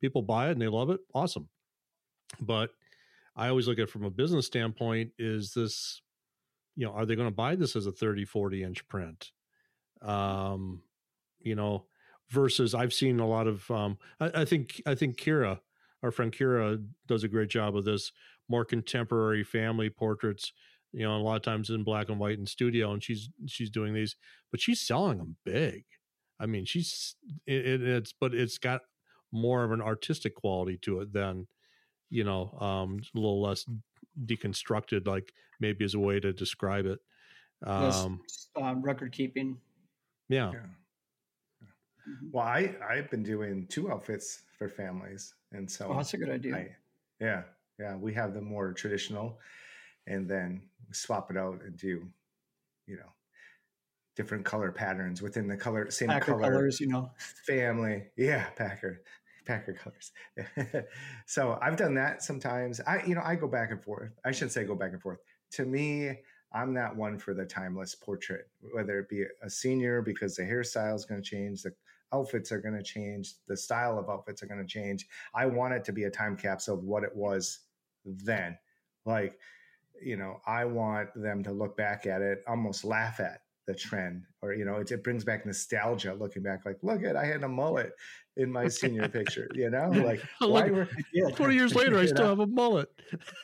[0.00, 1.00] People buy it and they love it.
[1.14, 1.48] Awesome,
[2.40, 2.70] but
[3.36, 5.12] I always look at from a business standpoint.
[5.18, 6.02] Is this,
[6.76, 9.30] you know, are they going to buy this as a 30, 40 inch print?
[10.02, 10.82] Um,
[11.40, 11.86] you know,
[12.28, 15.60] versus I've seen a lot of um I, I think I think Kira,
[16.02, 18.12] our friend Kira does a great job of this
[18.48, 20.52] more contemporary family portraits,
[20.92, 23.70] you know, a lot of times in black and white in studio and she's she's
[23.70, 24.16] doing these,
[24.50, 25.84] but she's selling them big.
[26.38, 28.82] I mean, she's it, it, it's but it's got
[29.32, 31.46] more of an artistic quality to it than
[32.10, 33.66] you know, um a little less
[34.26, 37.00] deconstructed like maybe is a way to describe it.
[37.76, 38.20] less, Um
[38.56, 39.60] um, record keeping?
[40.28, 40.52] yeah.
[40.52, 40.66] Yeah.
[42.32, 46.30] Well, I I've been doing two outfits for families, and so Oh, that's a good
[46.30, 46.56] idea.
[46.56, 46.76] I,
[47.20, 47.44] yeah,
[47.78, 49.38] yeah, we have the more traditional,
[50.06, 50.62] and then
[50.92, 52.06] swap it out and do,
[52.86, 53.12] you know,
[54.16, 57.10] different color patterns within the color same Packer color colors, you know.
[57.46, 58.04] family.
[58.16, 59.02] Yeah, Packer,
[59.46, 60.12] Packer colors.
[61.26, 62.80] so I've done that sometimes.
[62.86, 64.12] I you know I go back and forth.
[64.24, 65.18] I shouldn't say go back and forth.
[65.52, 66.18] To me,
[66.52, 70.94] I'm not one for the timeless portrait, whether it be a senior because the hairstyle
[70.94, 71.72] is going to change, the
[72.12, 75.06] outfits are going to change, the style of outfits are going to change.
[75.34, 77.60] I want it to be a time capsule of what it was
[78.04, 78.58] then.
[79.06, 79.38] Like,
[80.04, 84.24] you know, I want them to look back at it, almost laugh at the trend
[84.42, 87.44] or you know it, it brings back nostalgia looking back like look at i had
[87.44, 87.92] a mullet
[88.36, 92.24] in my senior picture you know like why were yeah, 20 years later, I still
[92.24, 92.28] know?
[92.30, 92.88] have a mullet.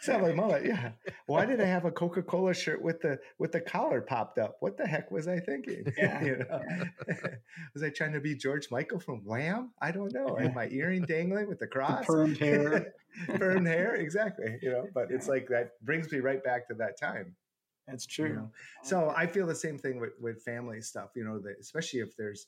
[0.00, 0.92] Still have a mullet yeah
[1.26, 4.78] why did i have a coca-cola shirt with the with the collar popped up what
[4.78, 6.24] the heck was i thinking Yeah.
[6.24, 6.62] you know
[7.74, 11.02] was i trying to be george michael from wham i don't know and my earring
[11.04, 12.94] dangling with the The cross permed hair.
[13.26, 16.98] permed hair exactly you know but it's like that brings me right back to that
[16.98, 17.36] time
[17.86, 18.34] That's you true.
[18.36, 18.50] know?
[18.84, 22.16] so i feel the same thing with, with family stuff you know that especially if
[22.16, 22.46] there's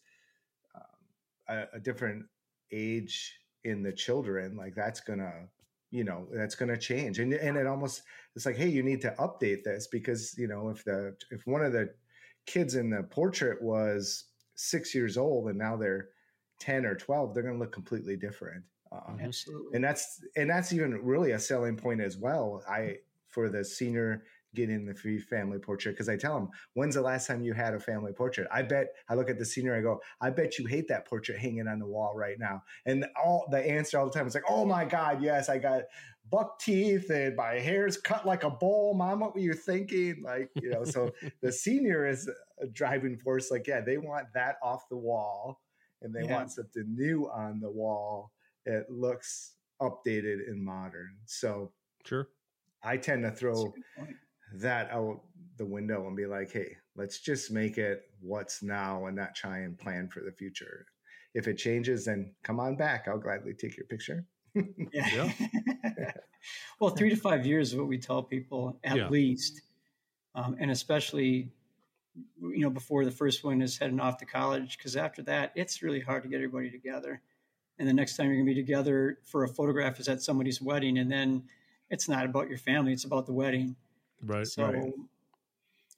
[1.50, 2.24] a, a different
[2.72, 5.32] age in the children like that's gonna
[5.90, 7.18] you know that's gonna change.
[7.18, 8.02] And and it almost
[8.36, 11.62] it's like hey you need to update this because you know if the if one
[11.62, 11.90] of the
[12.46, 16.08] kids in the portrait was six years old and now they're
[16.60, 18.64] 10 or 12 they're gonna look completely different.
[18.92, 19.74] Uh, Absolutely.
[19.74, 22.62] and that's and that's even really a selling point as well.
[22.68, 27.00] I for the senior getting the free family portrait because i tell them when's the
[27.00, 29.80] last time you had a family portrait i bet i look at the senior i
[29.80, 33.46] go i bet you hate that portrait hanging on the wall right now and all
[33.50, 35.82] the answer all the time is like oh my god yes i got
[36.30, 40.48] buck teeth and my hair's cut like a bowl mom what were you thinking like
[40.62, 41.10] you know so
[41.42, 42.28] the senior is
[42.60, 45.60] a driving force like yeah they want that off the wall
[46.02, 46.32] and they Yeah.
[46.34, 48.32] want something new on the wall
[48.66, 51.16] it looks updated and modern.
[51.24, 51.72] So
[52.04, 52.28] Sure.
[52.82, 53.72] I tend to throw.
[54.54, 55.22] That out
[55.56, 59.58] the window and be like, hey, let's just make it what's now and not try
[59.58, 60.86] and plan for the future.
[61.34, 63.06] If it changes, then come on back.
[63.06, 64.26] I'll gladly take your picture.
[64.92, 65.30] Yeah.
[66.80, 69.08] well, three to five years is what we tell people at Yeah.
[69.08, 69.60] least,
[70.34, 71.52] um, and especially
[72.40, 75.82] you know before the first one is heading off to college, because after that it's
[75.82, 77.22] really hard to get everybody together.
[77.78, 80.98] And the next time you're gonna be together for a photograph is at somebody's wedding,
[80.98, 81.44] and then
[81.90, 83.76] it's not about your family; it's about the wedding.
[84.22, 84.46] Right.
[84.46, 84.92] So, right.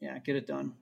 [0.00, 0.74] yeah, get it done.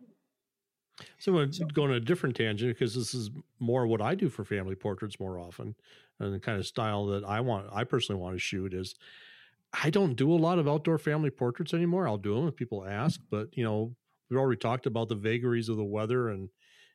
[1.18, 4.44] So we're So- going a different tangent because this is more what I do for
[4.44, 5.74] family portraits more often,
[6.18, 8.94] and the kind of style that I want, I personally want to shoot is.
[9.72, 12.08] I don't do a lot of outdoor family portraits anymore.
[12.08, 13.94] I'll do them if people ask, but you know,
[14.28, 16.50] we've already talked about the vagaries of the weather, and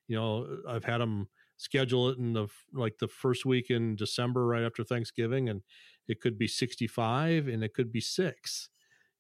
[0.10, 4.46] you know, I've had them schedule it in the like the first week in December,
[4.46, 5.64] right after Thanksgiving, and
[6.10, 8.70] it could be sixty-five, and it could be six.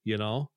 [0.03, 0.51] You know,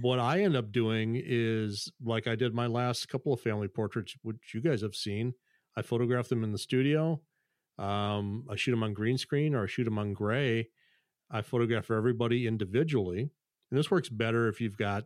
[0.00, 4.14] what I end up doing is like I did my last couple of family portraits,
[4.22, 5.34] which you guys have seen.
[5.76, 7.20] I photograph them in the studio.
[7.78, 10.68] Um, I shoot them on green screen or I shoot them on gray.
[11.30, 13.30] I photograph everybody individually.
[13.70, 15.04] And this works better if you've got,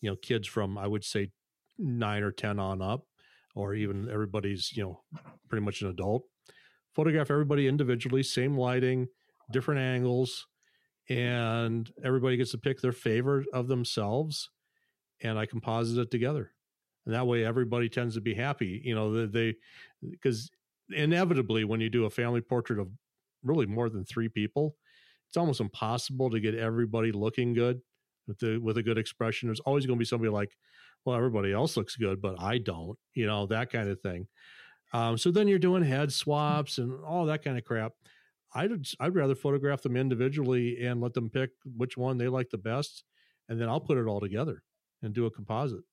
[0.00, 1.30] you know, kids from, I would say,
[1.78, 3.04] nine or 10 on up,
[3.54, 5.02] or even everybody's, you know,
[5.48, 6.24] pretty much an adult.
[6.94, 9.08] Photograph everybody individually, same lighting,
[9.50, 10.46] different angles
[11.08, 14.50] and everybody gets to pick their favorite of themselves
[15.22, 16.50] and i composite it together.
[17.06, 19.56] And that way everybody tends to be happy you know they
[20.10, 20.50] because
[20.90, 22.88] inevitably when you do a family portrait of
[23.42, 24.76] really more than three people
[25.28, 27.80] it's almost impossible to get everybody looking good
[28.28, 29.48] with the with a good expression.
[29.48, 30.56] There's always going to be somebody like
[31.04, 34.26] well everybody else looks good but i don't you know that kind of thing.
[34.92, 37.94] Um, so then you're doing head swaps and all that kind of crap
[38.54, 42.58] I'd I'd rather photograph them individually and let them pick which one they like the
[42.58, 43.04] best,
[43.48, 44.62] and then I'll put it all together
[45.02, 45.84] and do a composite.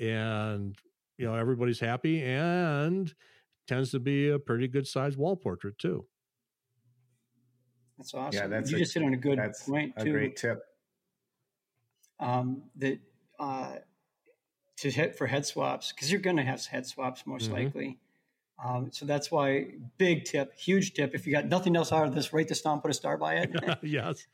[0.00, 0.76] And
[1.18, 3.14] you know everybody's happy and
[3.66, 6.08] tends to be a pretty good sized wall portrait too.
[7.96, 8.34] That's awesome.
[8.34, 10.12] Yeah, that's you a- just hit on a good That's point a too.
[10.12, 10.64] great tip.
[12.20, 13.00] um, that
[13.38, 13.76] uh,
[14.76, 17.52] to hit for head swaps because you're going to have head swaps most Mhm.
[17.52, 18.00] likely.
[18.62, 19.66] Um, so that's why
[19.98, 21.14] big tip, huge tip.
[21.14, 23.34] If you got nothing else out of this, write this down, put a star by
[23.36, 24.26] it, yes.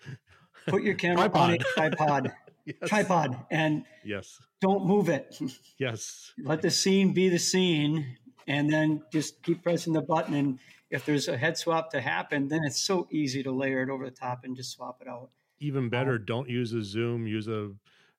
[0.67, 2.33] put your camera on a tripod,
[2.67, 2.77] Yes.
[2.89, 4.39] tripod, and Yes.
[4.61, 5.39] don't move it.
[5.79, 6.33] Yes.
[6.39, 10.35] Let the scene be the scene, and then just keep pressing the button.
[10.35, 10.59] And
[10.91, 14.05] if there's a head swap to happen, then it's so easy to layer it over
[14.05, 15.31] the top and just swap it out.
[15.59, 17.27] Even better, don't use a zoom.
[17.27, 17.71] Use a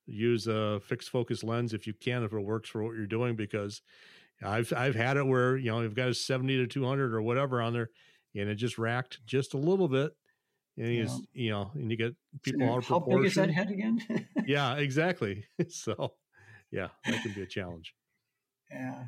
[0.08, 3.36] use a fixed focus lens if you can, if it works for what you're doing.
[3.36, 3.82] Because
[4.44, 7.22] I've I've had it where you know you've got a seventy to two hundred or
[7.22, 7.90] whatever on there,
[8.36, 10.12] and it just racked just a little bit,
[10.78, 11.04] and you, Yeah.
[11.04, 13.70] just, you know, and you get So people out of How big is that head
[13.72, 14.02] again?
[14.46, 15.46] Yeah, exactly.
[15.70, 16.14] so,
[16.72, 17.94] yeah, that can be a challenge.
[18.72, 19.06] yeah.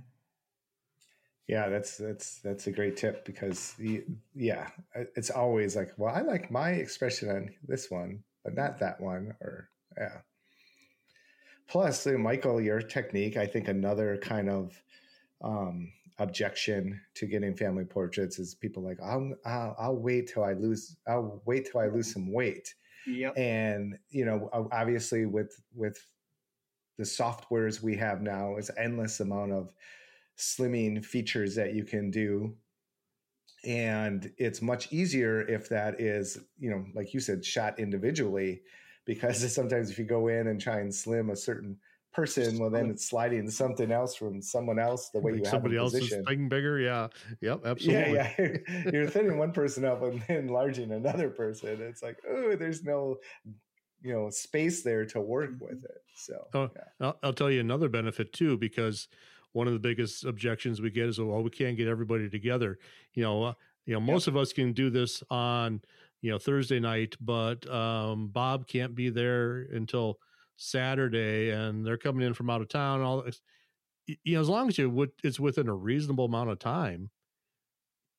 [1.46, 6.22] Yeah, that's that's that's a great tip because the, yeah, it's always like, well, I
[6.22, 10.20] like my expression on this one, but not that one, or yeah.
[11.68, 14.82] Plus, uh, Michael, your technique, I think another kind of
[15.42, 20.54] um, objection to getting family portraits is people like, I'll, I'll I'll wait till I
[20.54, 23.38] lose, I'll wait till I lose some weight, Yep.
[23.38, 26.06] and you know, obviously with with
[26.98, 29.74] the softwares we have now is endless amount of
[30.38, 32.58] slimming features that you can do
[33.64, 38.62] and it's much easier if that is you know like you said shot individually
[39.06, 41.80] because sometimes if you go in and try and slim a certain
[42.14, 45.86] person well then it's sliding something else from someone else the way you somebody have
[45.86, 46.80] else's thing bigger?
[46.80, 47.08] Yeah.
[47.42, 48.14] Yep absolutely.
[48.14, 48.34] yeah.
[48.38, 48.58] Yeah
[48.94, 51.82] you're thinning one person up and then enlarging another person.
[51.82, 53.18] It's like oh there's no
[54.02, 56.04] you know space there to work with it.
[56.16, 57.08] So oh, yeah.
[57.08, 59.08] I'll, I'll tell you another benefit too because
[59.54, 62.78] one of the biggest objections we get is, well, we can't get everybody together.
[63.14, 63.54] You know, uh,
[63.86, 64.36] you know, most yep.
[64.36, 65.82] of us can do this on,
[66.22, 70.20] you know, Thursday night, but um, Bob can't be there until
[70.64, 73.02] Saturday, and they're coming in from out of town.
[73.02, 73.26] All
[74.08, 77.10] you know, as long as you it's within a reasonable amount of time,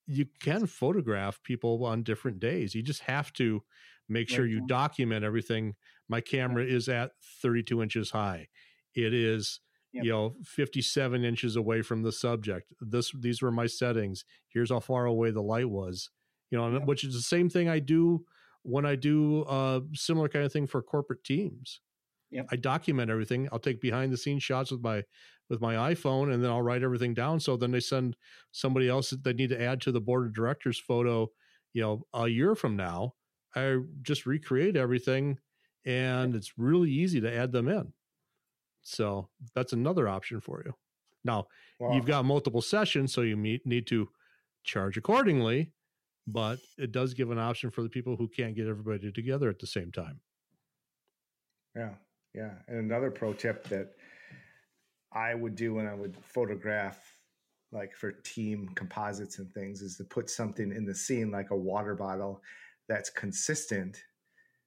[0.07, 2.74] you can photograph people on different days.
[2.74, 3.62] You just have to
[4.09, 4.66] make sure you mm-hmm.
[4.66, 5.74] document everything.
[6.09, 8.48] My camera is at 32 inches high.
[8.94, 9.61] It is
[9.94, 10.04] yep.
[10.04, 14.80] you know 57 inches away from the subject this these were my settings here's how
[14.80, 16.11] far away the light was
[16.50, 16.85] you know yep.
[16.85, 18.24] which is the same thing i do
[18.62, 21.80] when i do a similar kind of thing for corporate teams
[22.35, 22.47] yep.
[22.51, 25.03] i document everything i'll take behind the scenes shots with my
[25.49, 28.16] with my iphone and then i'll write everything down so then they send
[28.53, 31.29] somebody else that they need to add to the board of directors photo
[31.73, 33.14] you know a year from now
[33.55, 35.38] i just recreate everything
[35.87, 37.92] and it's really easy to add them in
[38.85, 40.75] so that's another option for you.
[41.25, 41.47] Now,
[41.81, 41.94] wow.
[41.94, 44.09] you've got multiple sessions, so you meet, need to
[44.62, 45.73] charge accordingly,
[46.27, 49.59] but it does give an option for the people who can't get everybody together at
[49.59, 50.20] the same time.
[51.75, 51.94] Yeah.
[52.35, 52.53] Yeah.
[52.68, 53.94] And another pro tip that
[55.12, 57.14] I would do when I would photograph
[57.73, 61.57] like for team composites and things is to put something in the scene like a
[61.57, 62.42] water bottle
[62.88, 64.03] that's consistent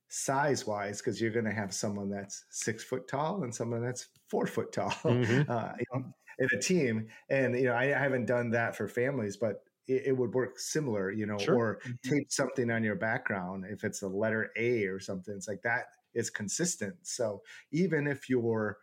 [0.09, 4.07] size wise because you're going to have someone that's six foot tall and someone that's
[4.29, 5.49] four foot tall mm-hmm.
[5.49, 6.05] uh, you know,
[6.39, 10.03] in a team and you know I, I, haven't done that for families but it,
[10.07, 11.55] it would work similar you know sure.
[11.55, 12.15] or mm-hmm.
[12.15, 15.87] tape something on your background if it's a letter a or something it's like that
[16.17, 18.77] is consistent so even if your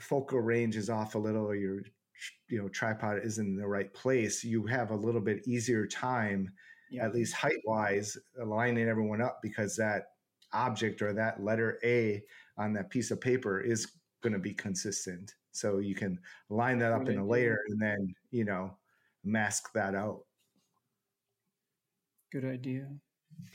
[0.00, 1.82] focal range is off a little or your
[2.48, 6.50] you know tripod isn't in the right place you have a little bit easier time
[6.90, 7.04] yeah.
[7.04, 10.06] at least height wise aligning everyone up because that
[10.52, 12.22] object or that letter A
[12.58, 13.92] on that piece of paper is
[14.22, 15.34] going to be consistent.
[15.52, 16.18] So you can
[16.48, 18.76] line that up in a layer and then, you know,
[19.24, 20.24] mask that out.
[22.30, 22.88] Good idea.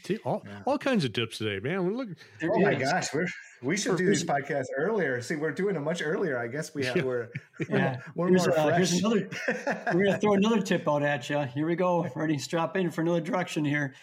[0.03, 0.59] See all, yeah.
[0.65, 1.97] all kinds of tips today, man.
[1.97, 2.09] Look,
[2.43, 3.27] oh my gosh, we're
[3.61, 5.19] we should do this podcast earlier.
[5.21, 6.39] See, we're doing it much earlier.
[6.39, 7.29] I guess we have we're
[7.69, 7.97] yeah.
[8.15, 8.99] we're here's, more uh, fresh.
[8.99, 9.29] Another,
[9.93, 11.41] we're gonna throw another tip out at you.
[11.41, 12.07] Here we go.
[12.15, 13.95] Ready, strap in for another direction here.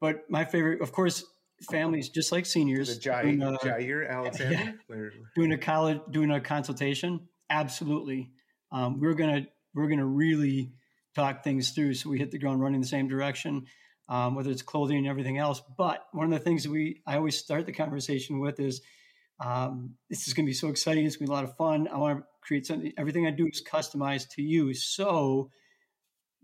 [0.00, 1.24] But my favorite, of course,
[1.70, 2.94] families just like seniors.
[2.94, 7.28] The Jair, doing a, Jair Alexander yeah, doing a college, doing a consultation.
[7.50, 8.30] Absolutely,
[8.72, 10.72] um, we're gonna we're gonna really
[11.14, 11.94] talk things through.
[11.94, 13.66] So we hit the ground running the same direction,
[14.08, 15.62] um, whether it's clothing and everything else.
[15.76, 18.80] But one of the things that we I always start the conversation with is.
[19.38, 21.04] Um, this is going to be so exciting.
[21.04, 21.88] It's going to be a lot of fun.
[21.88, 22.90] I want to create something.
[22.96, 24.72] Everything I do is customized to you.
[24.72, 25.50] So,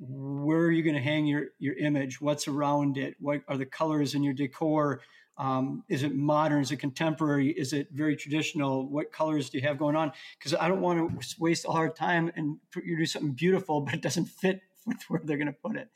[0.05, 3.67] where are you going to hang your your image what's around it what are the
[3.67, 5.01] colors in your decor
[5.39, 9.67] um, is it modern is it contemporary is it very traditional what colors do you
[9.67, 13.07] have going on because i don't want to waste all our time and you do
[13.07, 15.89] something beautiful but it doesn't fit with where they're going to put it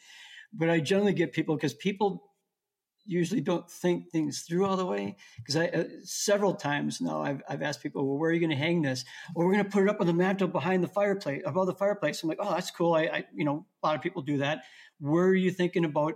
[0.56, 2.22] but i generally get people because people
[3.06, 5.16] usually don't think things through all the way.
[5.38, 8.50] Because I uh, several times now I've, I've asked people, well, where are you going
[8.50, 9.04] to hang this?
[9.34, 11.74] Well, we're going to put it up on the mantle behind the fireplace, above the
[11.74, 12.22] fireplace.
[12.22, 12.94] I'm like, oh, that's cool.
[12.94, 14.64] I, I, you know, a lot of people do that.
[14.98, 16.14] Where are you thinking about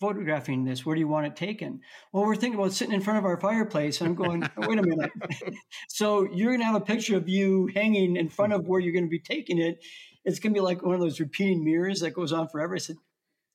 [0.00, 0.84] photographing this?
[0.84, 1.80] Where do you want it taken?
[2.12, 4.00] Well, we're thinking about sitting in front of our fireplace.
[4.00, 5.10] And I'm going, wait a minute.
[5.88, 8.94] so you're going to have a picture of you hanging in front of where you're
[8.94, 9.84] going to be taking it.
[10.24, 12.74] It's going to be like one of those repeating mirrors that goes on forever.
[12.74, 12.96] I said,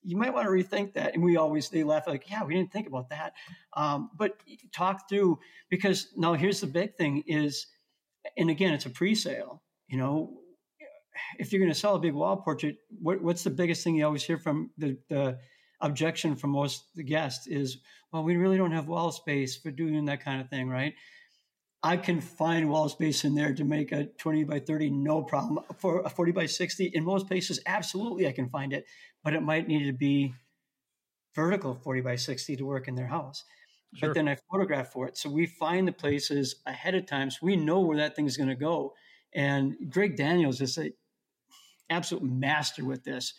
[0.06, 1.14] you might want to rethink that.
[1.14, 3.32] And we always, they laugh like, yeah, we didn't think about that.
[3.76, 4.36] Um, but
[4.72, 7.66] talk through, because now here's the big thing is,
[8.36, 10.38] and again, it's a pre-sale, you know,
[11.38, 14.04] if you're going to sell a big wall portrait, what, what's the biggest thing you
[14.04, 15.38] always hear from the, the
[15.80, 17.78] objection from most the guests is,
[18.12, 20.94] well, we really don't have wall space for doing that kind of thing, right?
[21.82, 25.64] I can find wall space in there to make a 20 by 30, no problem.
[25.78, 28.86] For a 40 by 60, in most places, absolutely I can find it,
[29.22, 30.34] but it might need to be
[31.34, 33.44] vertical 40 by 60 to work in their house.
[33.94, 34.08] Sure.
[34.08, 35.16] But then I photograph for it.
[35.16, 38.36] So we find the places ahead of time so we know where that thing is
[38.36, 38.94] going to go.
[39.34, 40.92] And Greg Daniels is an
[41.90, 43.34] absolute master with this.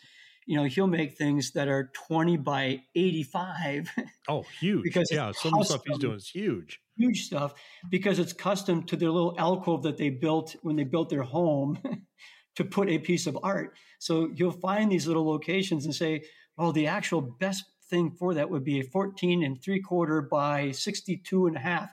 [0.46, 3.90] You know, he'll make things that are 20 by 85.
[4.28, 4.84] Oh, huge.
[4.84, 7.54] because yeah, some of the stuff he's doing is huge huge stuff
[7.90, 11.78] because it's custom to their little alcove that they built when they built their home
[12.56, 13.76] to put a piece of art.
[13.98, 16.24] So you'll find these little locations and say,
[16.56, 20.72] "Oh, the actual best thing for that would be a 14 and three quarter by
[20.72, 21.90] 62 and a half."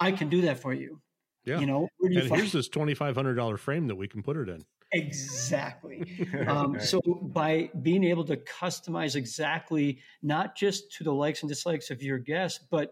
[0.00, 1.00] I can do that for you.
[1.44, 1.60] Yeah.
[1.60, 4.08] You know, where do you and here's this twenty five hundred dollar frame that we
[4.08, 4.64] can put it in.
[4.92, 6.02] Exactly.
[6.48, 6.82] Um, Right.
[6.82, 12.02] so by being able to customize exactly not just to the likes and dislikes of
[12.02, 12.90] your guests, but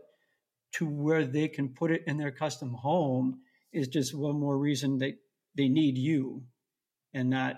[0.75, 3.41] to where they can put it in their custom home
[3.73, 5.15] is just one more reason that
[5.57, 6.43] they need you
[7.13, 7.57] and not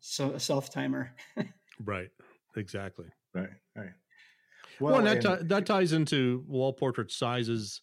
[0.00, 1.14] so a self timer.
[1.84, 2.08] Right.
[2.56, 3.04] Exactly.
[3.34, 3.90] right, right.
[4.80, 7.82] Well, and that, and- ti- that ties into wall portrait sizes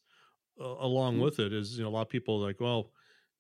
[0.60, 1.24] uh, along Mm-hmm.
[1.26, 1.54] with it.
[1.54, 2.92] Is you know a lot of people like, well,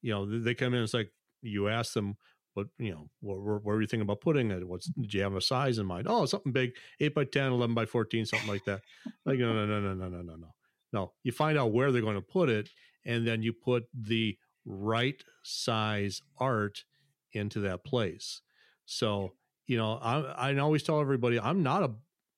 [0.03, 0.83] you know, they- they come in.
[0.83, 1.11] It's like
[1.41, 2.17] you ask them,
[2.53, 4.67] what you know, what, where, where are you thinking about putting it?
[4.67, 6.05] What's do you have a size in mind?
[6.07, 8.81] Oh, something big, eight by 10, 11 by fourteen, something like that.
[9.25, 10.47] like no, no, no, no, no, no, no, no.
[10.93, 12.69] No, you find out where they're going to put it,
[13.03, 16.85] and then you put the right size art
[17.33, 18.41] into that place.
[18.85, 19.33] So
[19.65, 21.91] you know, I I always tell everybody, I'm not a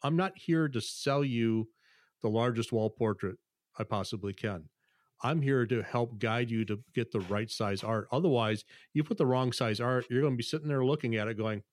[0.03, 1.69] I'm not here to sell you
[2.21, 3.37] the largest wall portrait
[3.77, 4.69] I possibly can.
[5.23, 8.07] I'm here to help guide you to get the right size art.
[8.11, 11.27] Otherwise, you put the wrong size art, you're going to be sitting there looking at
[11.27, 11.63] it going,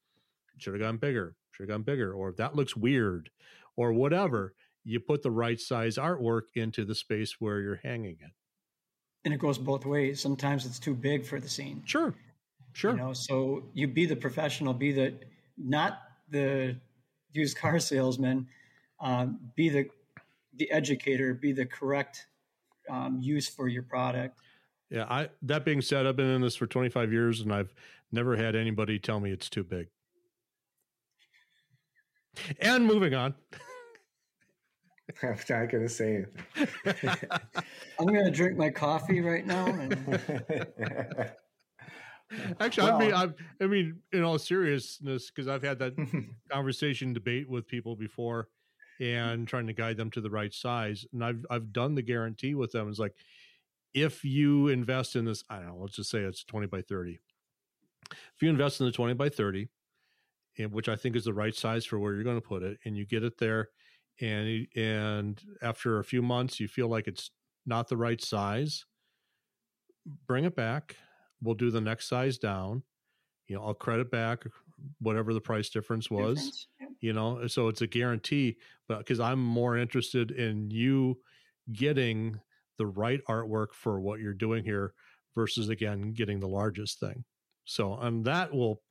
[0.58, 3.30] should have gone bigger, should have gone bigger, or that looks weird,
[3.76, 4.54] or whatever.
[4.84, 8.32] You put the right size artwork into the space where you're hanging it.
[9.24, 10.20] and it goes both ways.
[10.20, 11.82] Sometimes it's too big for the scene.
[11.86, 12.12] Sure.
[12.72, 12.92] Sure.
[12.92, 15.14] You know, so you be the professional, be the
[15.56, 16.76] not the
[17.32, 18.48] used car salesman,
[19.00, 19.88] um, be the
[20.56, 22.26] the educator, be the correct
[22.90, 24.38] um, use for your product.
[24.90, 27.72] Yeah, I that being said, I've been in this for 25 years and I've
[28.10, 29.88] never had anybody tell me it's too big.
[32.60, 33.34] And moving on.
[35.22, 36.24] I'm not going to say
[36.56, 37.28] anything.
[37.98, 39.66] I'm going to drink my coffee right now.
[39.66, 40.66] And, anything.
[42.60, 45.94] Actually, I mean, Well- I, I mean, in all seriousness, because I've had that
[46.50, 48.48] conversation debate with people before,
[49.00, 52.54] and trying to guide them to the right size, and I've I've done the guarantee
[52.54, 52.88] with them.
[52.88, 53.14] It's like
[53.94, 57.18] if you invest in this, I don't know, let's just say it's twenty by thirty.
[58.10, 59.68] If you invest in the twenty by thirty,
[60.58, 62.78] and which I think is the right size for where you're going to put it,
[62.84, 63.70] and you get it there,
[64.20, 67.30] and and after a few months you feel like it's
[67.66, 68.84] not the right size,
[70.26, 70.96] bring it back.
[71.40, 72.82] We'll do the next size down.
[73.48, 74.44] You know, I'll credit back
[75.00, 76.66] whatever the price difference was difference.
[77.00, 78.56] You know so it's a guarantee
[78.88, 81.18] but because i'm more interested in you
[81.72, 82.40] getting
[82.78, 84.94] the right artwork for what you're doing here
[85.34, 87.24] versus again getting the largest thing
[87.64, 88.82] so and that will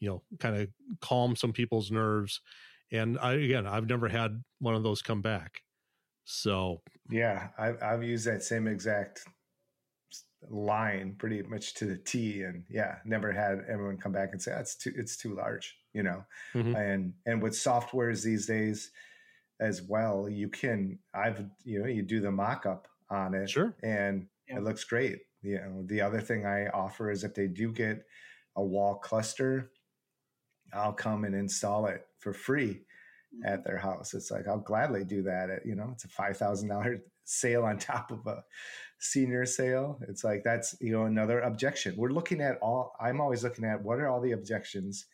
[0.00, 0.68] you know kind of
[1.00, 2.40] calm some people's nerves
[2.92, 5.62] and i again i've never had one of those come back
[6.24, 9.26] so yeah, I've, I've used that same exact
[10.50, 14.50] line pretty much to the T, and yeah, never had everyone come back and say
[14.52, 16.24] that's too it's too large, you know.
[16.54, 16.74] Mhm.
[16.74, 18.90] And and with softwares these days
[19.60, 23.76] as well, you can I've you know you do the mock up on it, sure
[23.82, 24.58] and Yeah.
[24.58, 25.22] it looks great.
[25.42, 28.06] You know, the other thing I offer is if they do get
[28.56, 29.72] a wall cluster,
[30.72, 32.82] I'll come and install it for free
[33.44, 33.62] at mm-hmm.
[33.68, 34.14] their house.
[34.14, 35.50] It's like I'll gladly do that.
[35.50, 38.44] At, you know, it's a five thousand dollar sale on top of a
[38.98, 39.98] senior sale.
[40.08, 41.94] It's like that's you know another objection.
[41.96, 42.92] We're looking at all.
[43.00, 45.06] I'm always looking at what are all the objections.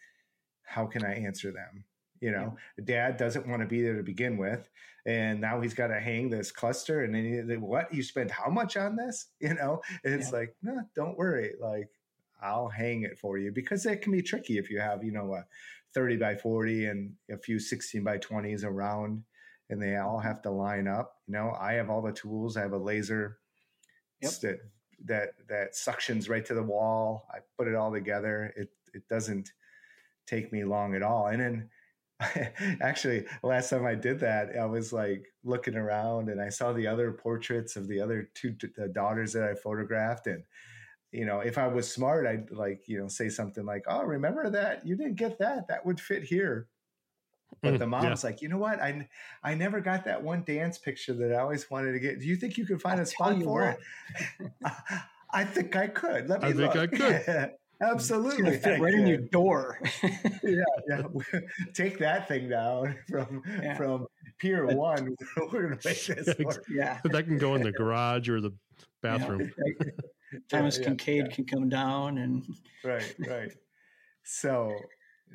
[0.63, 1.85] How can I answer them?
[2.21, 4.69] You know, dad doesn't want to be there to begin with,
[5.07, 7.05] and now he's got to hang this cluster.
[7.05, 9.27] And then he, what you spend how much on this?
[9.41, 10.39] You know, it's Yeah.
[10.39, 11.53] like no, don't worry.
[11.61, 11.89] Like
[12.43, 15.35] I'll hang it for you because it can be tricky if you have you know
[15.35, 15.45] a
[15.95, 19.23] 30 by 40 and a few 16 by 20s around
[19.71, 22.63] and they all have to line up you know i have all the tools i
[22.63, 23.39] have a laser
[24.21, 24.33] Yep.
[24.43, 24.59] that
[25.05, 29.53] that that suctions right to the wall i put it all together it it doesn't
[30.27, 31.71] take me long at all and then
[32.81, 36.87] actually last time i did that i was like looking around and i saw the
[36.87, 40.43] other portraits of the other two the daughters that i photographed and
[41.13, 44.51] you know, if I was smart, I'd like, you know, say something like, "Oh, remember
[44.51, 45.69] that you didn't get that?
[45.69, 46.69] That would fit here."
[47.63, 47.89] But Mm, the yeah.
[47.91, 48.81] mom's like, "You know what?
[48.81, 49.09] I
[49.43, 52.21] I never got that one dance picture that I always wanted to get.
[52.21, 53.79] Do you think you could find I'll a spot for what.
[54.41, 54.53] it?"
[55.33, 56.29] I think I could.
[56.29, 57.51] Let me I think I could.
[57.81, 59.79] Absolutely, going fit right in your door.
[60.43, 61.03] yeah, yeah.
[61.75, 63.77] Take that thing down from Yeah.
[63.77, 64.07] from
[64.39, 65.15] Pier One.
[65.53, 66.65] We're gonna make this work.
[66.69, 67.01] yeah.
[67.05, 68.51] that can go in the garage or the
[69.05, 69.49] Yeah.
[70.49, 71.27] Thomas Yeah, Kinkade yeah.
[71.29, 72.45] can come down and
[72.85, 73.53] right right
[74.25, 74.75] so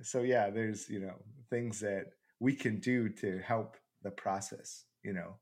[0.02, 1.16] so yeah there's you know
[1.50, 2.06] things that
[2.40, 5.36] we can do to help the process you know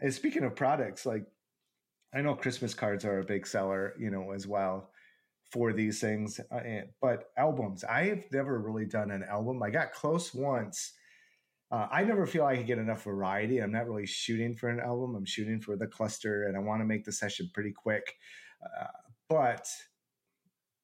[0.00, 1.26] and speaking of products like
[2.14, 4.90] I know Christmas cards are a big seller, you know, as well
[5.50, 6.40] for these things.
[6.50, 9.62] Uh, but albums, I've never really done an album.
[9.62, 10.92] I got close once.
[11.72, 13.58] Uh, I never feel I can get enough variety.
[13.58, 15.16] I'm not really shooting for an album.
[15.16, 18.14] I'm shooting for the cluster, and I want to make the session pretty quick.
[18.62, 18.86] Uh,
[19.28, 19.68] but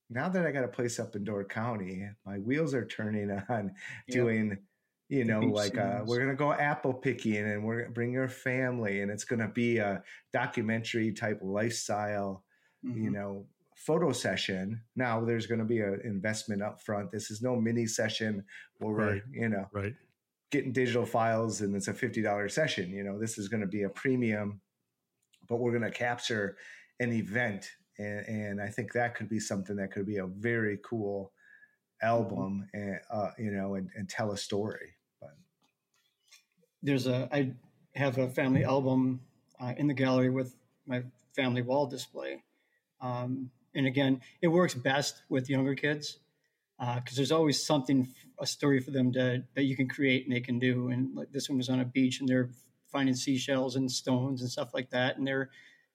[0.09, 3.73] now that I got a place up in Door County, my wheels are turning on
[4.09, 4.59] doing
[5.11, 9.01] you know, like uh, we're gonna go apple picking and we're gonna bring your family,
[9.01, 10.01] and it's gonna be a
[10.33, 12.45] documentary type lifestyle,
[12.87, 13.03] mm-hmm.
[13.03, 13.45] you know,
[13.75, 14.81] photo session.
[14.95, 17.11] Now there's gonna be an investment up front.
[17.11, 18.45] This is no mini session
[18.79, 19.07] where right.
[19.07, 19.95] we're, you know, right.
[20.53, 22.91] getting digital files and it's a fifty dollar session.
[22.91, 24.61] You know, this is gonna be a premium,
[25.49, 26.57] but we're gonna capture
[27.01, 30.79] an event, and, and I think that could be something that could be a very
[30.85, 31.33] cool
[32.03, 32.07] mm-hmm.
[32.09, 32.79] album, mm-hmm.
[32.79, 35.31] and uh, you know, and, and tell a story But
[36.83, 37.55] there's a I
[37.95, 39.21] have a family album
[39.61, 40.55] uh, in the gallery with
[40.87, 41.03] my
[41.35, 42.43] family wall display.
[43.01, 46.19] Um, and again, it works best with younger kids
[46.79, 48.09] because uh, there's always something,
[48.41, 50.89] a story for them to that you can create and they can do.
[50.89, 52.51] And like this one was on a beach and they're
[52.91, 55.51] finding seashells and stones and stuff like that, and they're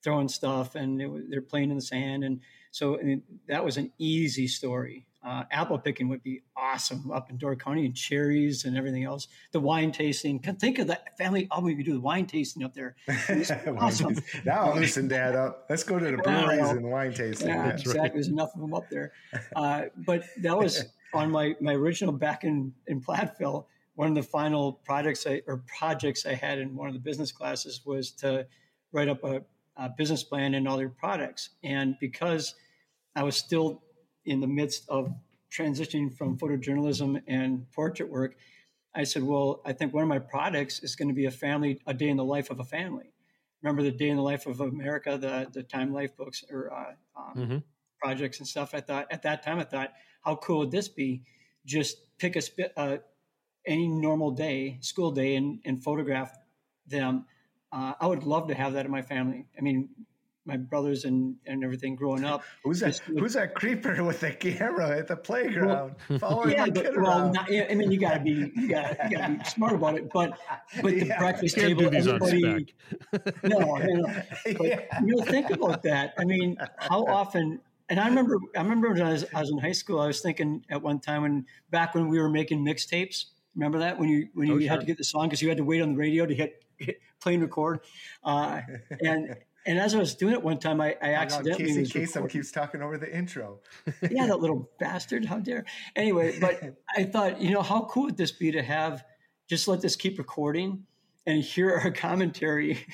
[0.05, 2.23] throwing stuff and it, they're playing in the sand.
[2.23, 2.39] And
[2.71, 7.37] so and that was an easy story uh, apple picking would be awesome up in
[7.37, 9.27] Door County and cherries and everything else.
[9.51, 10.39] The wine tasting.
[10.39, 12.95] Think of that family album you could do the wine tasting up there.
[13.79, 14.15] awesome.
[14.45, 15.65] now I'll loosen Dad up.
[15.67, 17.47] Let's go to the breweries and wine tasting.
[17.47, 17.99] Yeah, exactly.
[17.99, 18.13] Right.
[18.13, 19.13] There's enough of them up there.
[19.55, 23.65] Uh, but that was on my my original back in in Platteville.
[23.95, 27.31] One of the final projects I, or projects I had in one of the business
[27.31, 28.45] classes was to
[28.91, 29.41] write up a,
[29.77, 31.49] a business plan and all their products.
[31.63, 32.55] And because
[33.15, 33.81] I was still
[34.25, 35.13] in the midst of
[35.51, 38.35] transitioning from photojournalism and portrait work,
[38.93, 41.81] I said, well, I think one of my products is going to be a family,
[41.85, 43.11] a day in the life of a family.
[43.61, 46.93] Remember the day in the life of America, the the Time Life books or uh,
[47.19, 47.57] um, mm-hmm.
[48.01, 48.73] projects and stuff.
[48.73, 49.91] I thought at that time, I thought,
[50.23, 51.23] how cool would this be?
[51.65, 52.97] Just pick a spit, uh,
[53.65, 56.37] any normal day, school day, and, and photograph
[56.85, 57.25] them.
[57.75, 59.45] Uh, I would love to have that in my family.
[59.57, 59.89] I mean,
[60.45, 62.43] my brothers and, and everything growing up.
[62.63, 62.97] Who's that?
[62.99, 67.51] who's that creeper with the camera at the playground well, following yeah, but, well, not,
[67.51, 70.09] I mean, you got to be you got to gotta be smart about it.
[70.13, 70.37] But
[70.81, 71.19] but the yeah.
[71.19, 72.73] breakfast table, everybody.
[73.43, 75.01] no, no, but yeah.
[75.03, 76.13] you know, think about that.
[76.17, 77.59] I mean, how often?
[77.89, 79.99] And I remember, I remember when I was, I was in high school.
[79.99, 83.25] I was thinking at one time when back when we were making mixtapes.
[83.55, 84.69] Remember that when you when you, oh, sure.
[84.69, 86.63] had to get the song because you had to wait on the radio to hit,
[86.77, 87.79] hit play and record,
[88.23, 88.61] uh,
[89.01, 91.73] and and as I was doing it one time, I, I accidentally.
[91.87, 93.61] Casey Kasem keeps talking over the intro.
[94.11, 95.25] yeah, that little bastard!
[95.25, 95.65] How dare!
[95.95, 96.61] Anyway, but
[96.95, 99.03] I thought, you know, how cool would this be to have
[99.49, 100.85] just let this keep recording
[101.25, 102.85] and hear our commentary,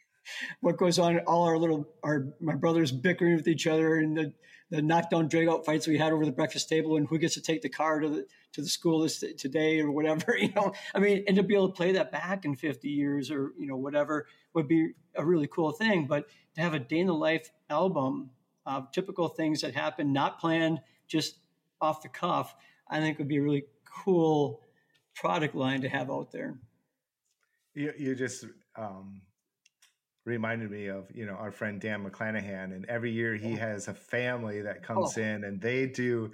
[0.60, 4.34] what goes on, all our little, our my brothers bickering with each other, and the
[4.70, 7.40] the knockdown drag out fights we had over the breakfast table and who gets to
[7.40, 8.26] take the car to the
[8.58, 10.72] to the school this today or whatever you know?
[10.94, 13.66] I mean and to be able to play that back in 50 years or you
[13.66, 17.14] know whatever would be a really cool thing but to have a day in the
[17.14, 18.30] life album
[18.66, 21.38] of typical things that happen not planned just
[21.80, 22.54] off the cuff
[22.90, 23.64] i think would be a really
[24.04, 24.60] cool
[25.18, 26.58] product line to have out there.
[27.74, 28.44] You, you just
[28.76, 29.22] um
[30.24, 33.94] reminded me of you know our friend Dan McClanahan, and every year he has a
[33.94, 35.20] family that comes oh.
[35.20, 36.32] in and they do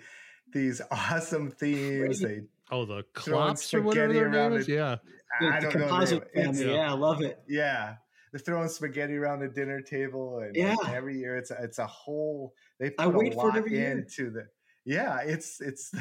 [0.53, 2.20] these awesome themes.
[2.20, 4.68] They oh the Klops or whatever their name is.
[4.68, 4.97] Yeah,
[5.40, 6.20] I don't know.
[6.34, 6.74] Family.
[6.74, 7.42] Yeah, I love it.
[7.49, 7.97] Yeah,
[8.32, 10.74] they're throwing spaghetti around the dinner table, and, yeah.
[10.84, 12.55] and every year it's a, it's a whole.
[12.80, 14.30] They put I wait a lot for it every into year.
[14.30, 14.47] the.
[14.84, 15.92] Yeah, it's it's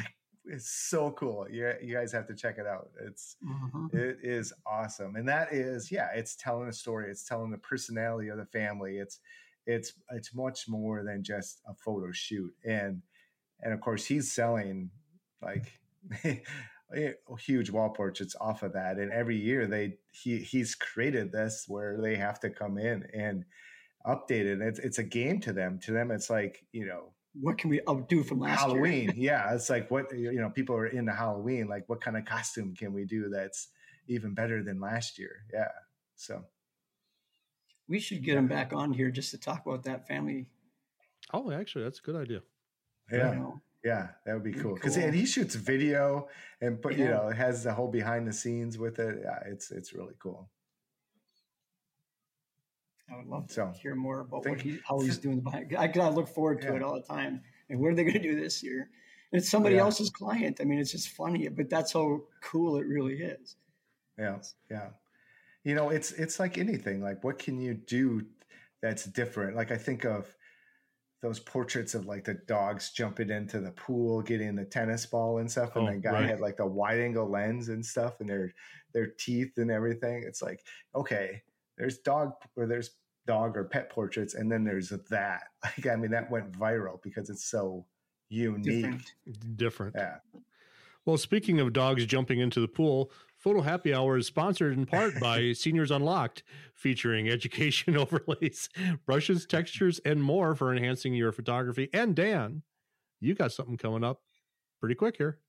[0.46, 1.46] it's so cool.
[1.50, 2.90] You, you guys have to check it out.
[3.06, 3.96] It's mm-hmm.
[3.96, 7.10] it is awesome, and that is yeah, it's telling a story.
[7.10, 8.98] It's telling the personality of the family.
[8.98, 9.20] It's
[9.66, 13.00] it's it's much more than just a photo shoot, and
[13.60, 14.90] and of course he's selling
[15.42, 15.72] like
[16.24, 21.64] eh, huge wall portraits off of that, and every year they he he's created this
[21.68, 23.44] where they have to come in and
[24.06, 24.60] update it.
[24.60, 25.78] It's it's a game to them.
[25.84, 29.12] To them, it's like you know what can we do from last Halloween?
[29.16, 31.66] yeah, it's like what you know, people are into Halloween.
[31.66, 33.68] Like, what kind of costume can we do that's
[34.06, 35.44] even better than last year?
[35.52, 35.68] Yeah,
[36.16, 36.44] so
[37.88, 40.46] we should get him back on here just to talk about that family.
[41.32, 42.40] Oh, actually, that's a good idea.
[43.10, 43.32] Yeah.
[43.32, 43.60] You know?
[43.84, 44.74] Yeah, that would be cool.
[44.74, 45.10] Because cool.
[45.10, 46.28] he shoots video
[46.62, 47.04] and put yeah.
[47.04, 49.20] you know it has the whole behind the scenes with it.
[49.22, 50.48] Yeah, it's it's really cool.
[53.12, 55.42] I would love to so, hear more about think, what he, how he's doing the
[55.42, 55.76] behind.
[55.76, 56.76] I, I look forward to yeah.
[56.76, 57.42] it all the time.
[57.68, 58.88] And what are they going to do this year?
[59.30, 59.82] And it's somebody yeah.
[59.82, 60.58] else's client.
[60.62, 63.56] I mean, it's just funny, but that's how cool it really is.
[64.18, 64.38] Yeah,
[64.70, 64.88] yeah.
[65.64, 67.02] You know, it's it's like anything.
[67.02, 68.24] Like, what can you do
[68.84, 69.56] that's different.
[69.56, 70.36] Like I think of
[71.24, 75.50] those portraits of like the dogs jumping into the pool, getting the tennis ball and
[75.50, 76.28] stuff, and Oh, the guy right.
[76.28, 78.52] had like the wide angle lens and stuff, and their
[78.92, 80.22] their teeth and everything.
[80.26, 80.62] It's like
[80.94, 81.42] okay,
[81.78, 82.90] there's dog or there's
[83.26, 85.44] dog or pet portraits, and then there's that.
[85.64, 87.86] Like I mean, that went viral because it's so
[88.28, 88.82] unique.
[88.82, 89.56] Different.
[89.56, 89.94] Different.
[89.96, 90.16] Yeah.
[91.06, 93.10] Well, speaking of dogs jumping into the pool,
[93.44, 96.42] Photo Happy Hour is sponsored in part by Seniors Unlocked,
[96.72, 98.70] featuring education overlays,
[99.04, 101.90] brushes, textures, and more for enhancing your photography.
[101.92, 102.62] And Dan,
[103.20, 104.22] you got something coming up
[104.80, 105.40] pretty quick here.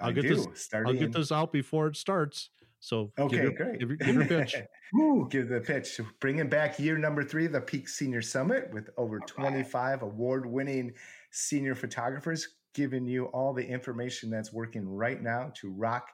[0.00, 0.36] I'll I get do.
[0.36, 2.50] this- Starting, I'll get this out before it starts.
[2.78, 3.78] So Okay, give your, great.
[3.80, 4.54] Give, your- give your pitch.
[4.92, 6.00] Woo, give the pitch.
[6.20, 9.26] Bringing back year number three, the Peak Senior Summit, with over right.
[9.26, 10.92] 25 award winning
[11.32, 16.10] senior photographers giving you all the information that's working right now to rock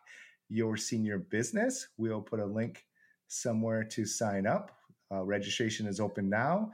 [0.51, 1.89] your senior business.
[1.97, 2.85] We'll put a link
[3.29, 4.73] somewhere to sign up.
[5.13, 6.71] Uh, registration is open now.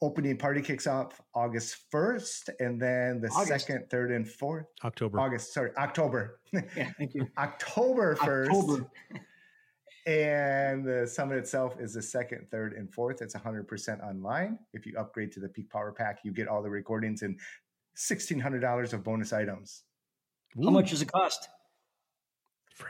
[0.00, 3.66] Opening party kicks off August 1st, and then the August.
[3.66, 4.66] second, third, and fourth.
[4.82, 5.20] October.
[5.20, 6.40] August, sorry, October.
[6.76, 7.28] Yeah, thank you.
[7.38, 8.48] October 1st.
[8.48, 8.90] October.
[10.04, 13.22] And the summit itself is the second, third, and fourth.
[13.22, 14.58] It's 100% online.
[14.72, 17.38] If you upgrade to the Peak Power Pack, you get all the recordings and
[17.96, 19.84] $1,600 of bonus items.
[20.60, 21.48] How much does it cost?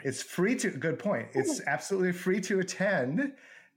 [0.04, 1.28] It's free to, good point.
[1.34, 3.32] It's absolutely free to attend.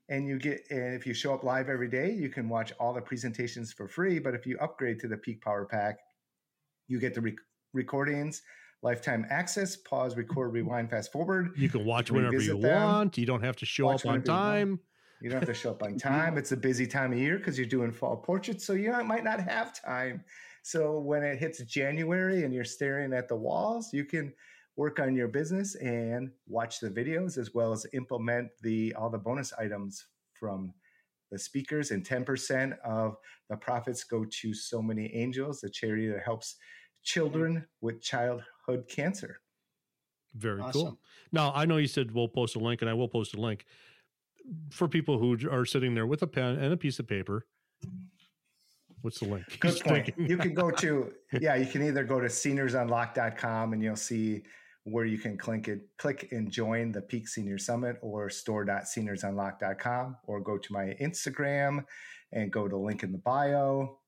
[0.08, 2.94] And you get, and if you show up live every day, you can watch all
[2.94, 4.20] the presentations for free.
[4.20, 5.98] But if you upgrade to the Peak Power Pack,
[6.88, 7.34] you get the rec-
[7.74, 8.44] recordings,
[8.84, 10.68] lifetime access, pause, record, mm-hmm.
[10.68, 11.54] rewind, fast forward.
[11.58, 12.82] You can watch whenever you them.
[12.82, 13.18] want.
[13.18, 14.80] You don't have to show Watch up on whenever you time.
[15.22, 16.38] You don't have to show up on time.
[16.38, 19.40] It's a busy time of year because you're doing fall portraits, so you might not
[19.40, 20.24] have time.
[20.62, 24.34] So when it hits January and you're staring at the walls, you can
[24.78, 29.18] work on your business and watch the videos as well as implement the all the
[29.18, 30.74] bonus items from
[31.32, 33.18] the speakers and 10% of
[33.50, 36.56] the profits go to so many angels a charity that helps
[37.04, 37.66] children mm-hmm.
[37.82, 39.40] with childhood cancer
[40.36, 41.00] Very cool.
[41.32, 43.66] Now, I know you said we'll post a link, and I will post a link
[44.72, 47.46] for people who are sitting there with a pen and a piece of paper.
[49.02, 49.46] What's the link?
[49.60, 50.10] Good point.
[50.18, 54.44] You can go to yeah, you can either go to seniorsunlock.com and you'll see
[54.86, 60.40] where you can click it, click and join the Peak Senior Summit or store.seniorsunlock.com or
[60.40, 61.84] go to my Instagram
[62.32, 64.00] and go to link in the bio.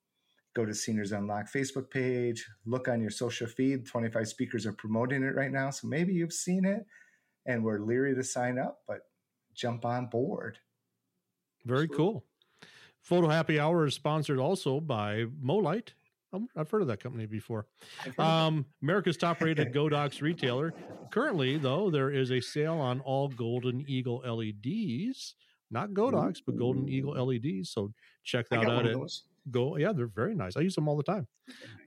[0.55, 3.85] Go to Seniors Unlock Facebook page, look on your social feed.
[3.85, 5.69] 25 speakers are promoting it right now.
[5.69, 6.85] So maybe you've seen it
[7.45, 8.99] and we're leery to sign up, but
[9.55, 10.59] jump on board.
[11.65, 12.23] Very cool.
[13.01, 15.89] Photo Happy Hour is sponsored also by MoLight.
[16.33, 17.65] Um, I've heard of that company before.
[18.01, 20.73] I've heard of Um, America's top rated Godox retailer.
[21.11, 25.35] Currently, though, there is a sale on all Golden Eagle LEDs.
[25.71, 27.71] Not Godox, but Golden Eagle LEDs.
[27.71, 27.91] So
[28.23, 28.95] check that out one at
[29.49, 31.25] go yeah they're very nice i use them all the time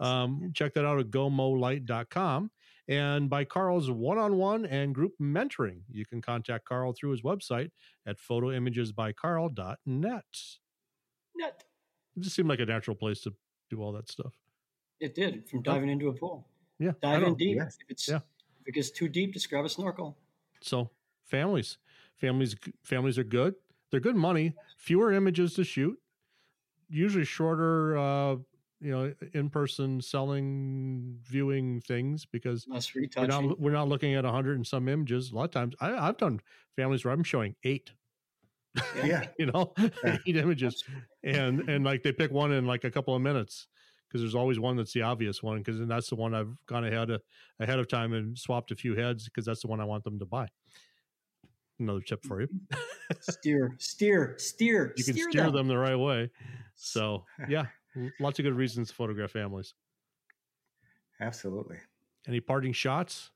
[0.01, 2.51] um, check that out at gomolight.com
[2.89, 7.71] and by carl's one-on-one and group mentoring you can contact carl through his website
[8.07, 10.25] at photoimagesbycarl.net
[11.37, 11.65] Net.
[12.17, 13.35] it just seemed like a natural place to
[13.71, 14.35] do all that stuff
[15.01, 16.47] It did from diving into a pool.
[16.79, 17.57] yeah I Dive in deep.
[17.57, 17.79] Yes.
[17.81, 18.17] If it's Yeah.
[18.61, 20.19] if it gets too deep, just grab a snorkel.
[20.61, 20.91] so
[21.25, 21.79] families
[22.17, 23.55] families families are good
[23.91, 25.97] they're good money fewer images to shoot
[26.89, 28.37] usually shorter uh
[28.81, 34.31] you know in-person selling viewing things because Less we're not we're not looking at a
[34.33, 35.31] hundred and some images.
[35.31, 36.41] A lot of times, I, I've done
[36.77, 37.93] families where I'm showing eight,
[39.05, 39.27] Yeah.
[39.39, 40.19] you know, Yeah.
[40.27, 40.85] eight images,
[41.25, 43.69] and and like they pick one in like a couple of minutes
[44.09, 47.11] because there's always one that's the obvious one because that's the one I've gone ahead
[47.11, 47.23] of,
[47.61, 50.19] ahead of time and swapped a few heads because that's the one I want them
[50.19, 50.49] to buy.
[51.79, 53.15] Another tip for you: mm-hmm.
[53.21, 54.93] steer, steer, steer.
[54.97, 55.69] you can steer, them.
[55.69, 56.31] the right way.
[56.75, 57.67] So yeah,
[58.19, 59.75] lots of good reasons to photograph families.
[61.21, 61.77] Absolutely.
[62.27, 63.31] Any parting shots?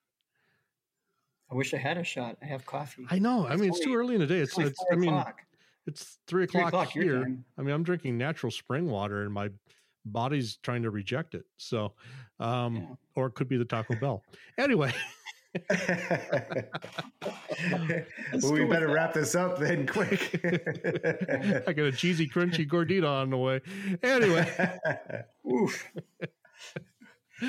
[1.54, 2.36] I wish I had a shot.
[2.42, 3.06] I have coffee.
[3.10, 3.46] I know.
[3.46, 4.40] I mean, it's It's too early in the day.
[4.40, 5.42] It's, It's it's four I mean, o'clock.
[5.86, 7.36] It's three o'clock, Three o'clock, o'clock here.
[7.56, 9.50] I mean, I'm drinking natural spring water, and my
[10.04, 11.44] body's trying to reject it.
[11.56, 11.92] So,
[12.40, 12.86] um, Yeah.
[13.14, 14.24] or it could be the Taco Bell.
[14.58, 14.92] Anyway,
[18.42, 20.40] well, we better wrap this up then quick.
[20.44, 23.60] I got a cheesy, crunchy gordita on the way.
[24.02, 24.52] Anyway,
[25.48, 25.88] Oof.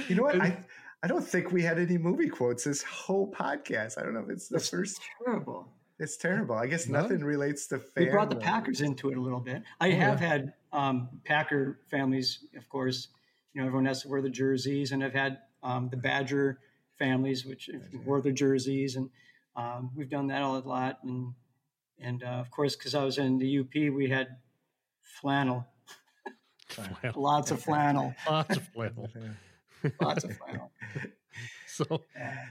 [0.08, 0.40] you know what?
[0.40, 0.58] I,
[1.06, 4.00] I don't think we had any movie quotes this whole podcast.
[4.00, 5.00] I don't know if it's the That's first.
[5.24, 5.68] terrible.
[6.00, 6.56] It's terrible.
[6.56, 7.04] I guess None?
[7.04, 8.08] nothing relates to family.
[8.08, 9.62] We brought the Packers into it a little bit.
[9.80, 13.10] I Oh, have had um, Packer families, of course.
[13.54, 16.58] You know, everyone has to wear the jerseys, and I've had um, the Badger
[16.98, 17.70] families, which
[18.04, 19.12] wore the jerseys, and
[19.56, 21.04] um, we've done that a lot.
[21.04, 21.36] And
[22.00, 24.38] and uh, of course, because I was in the UP, we had
[25.22, 25.68] Flannel.
[26.70, 26.98] Flannel.
[27.22, 28.16] Lots of flannel.
[28.28, 29.08] Lots of flannel.
[30.02, 30.72] Lots of flannel.
[31.88, 32.02] So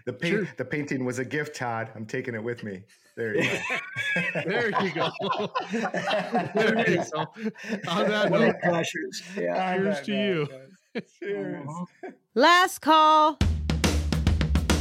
[0.06, 0.48] The paint, Sure.
[0.58, 1.88] the painting was a gift, Todd.
[1.94, 2.82] I'm taking it with me.
[3.16, 3.58] There you go.
[4.44, 5.10] there you go.
[6.54, 7.26] there you go.
[7.88, 9.22] On that note, pressures.
[9.36, 9.76] Yeah.
[9.76, 10.48] cheers to you.
[11.20, 11.68] Cheers.
[12.34, 13.38] Last call.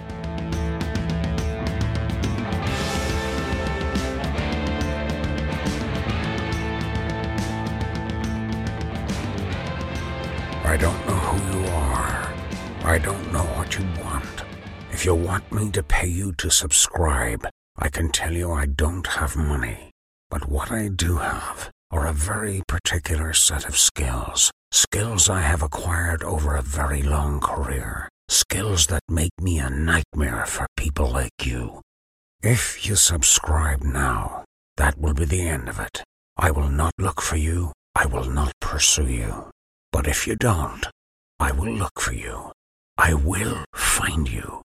[15.05, 17.47] If you want me to pay you to subscribe,
[17.77, 19.91] I can tell you I don't have money.
[20.31, 24.51] But what I do have are a very particular set of skills.
[24.73, 28.09] Skills I have acquired over a very long career.
[28.31, 31.83] Skills that make me a nightmare for people like you.
[32.43, 34.47] If you subscribe now,
[34.79, 36.03] that will be the end of it.
[36.39, 37.73] I will not look for you.
[37.95, 39.51] I will not pursue you.
[39.93, 40.87] But if you don't,
[41.39, 42.53] I will look for you.
[42.97, 44.64] I will find you.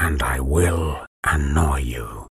[0.00, 2.27] And I will annoy you.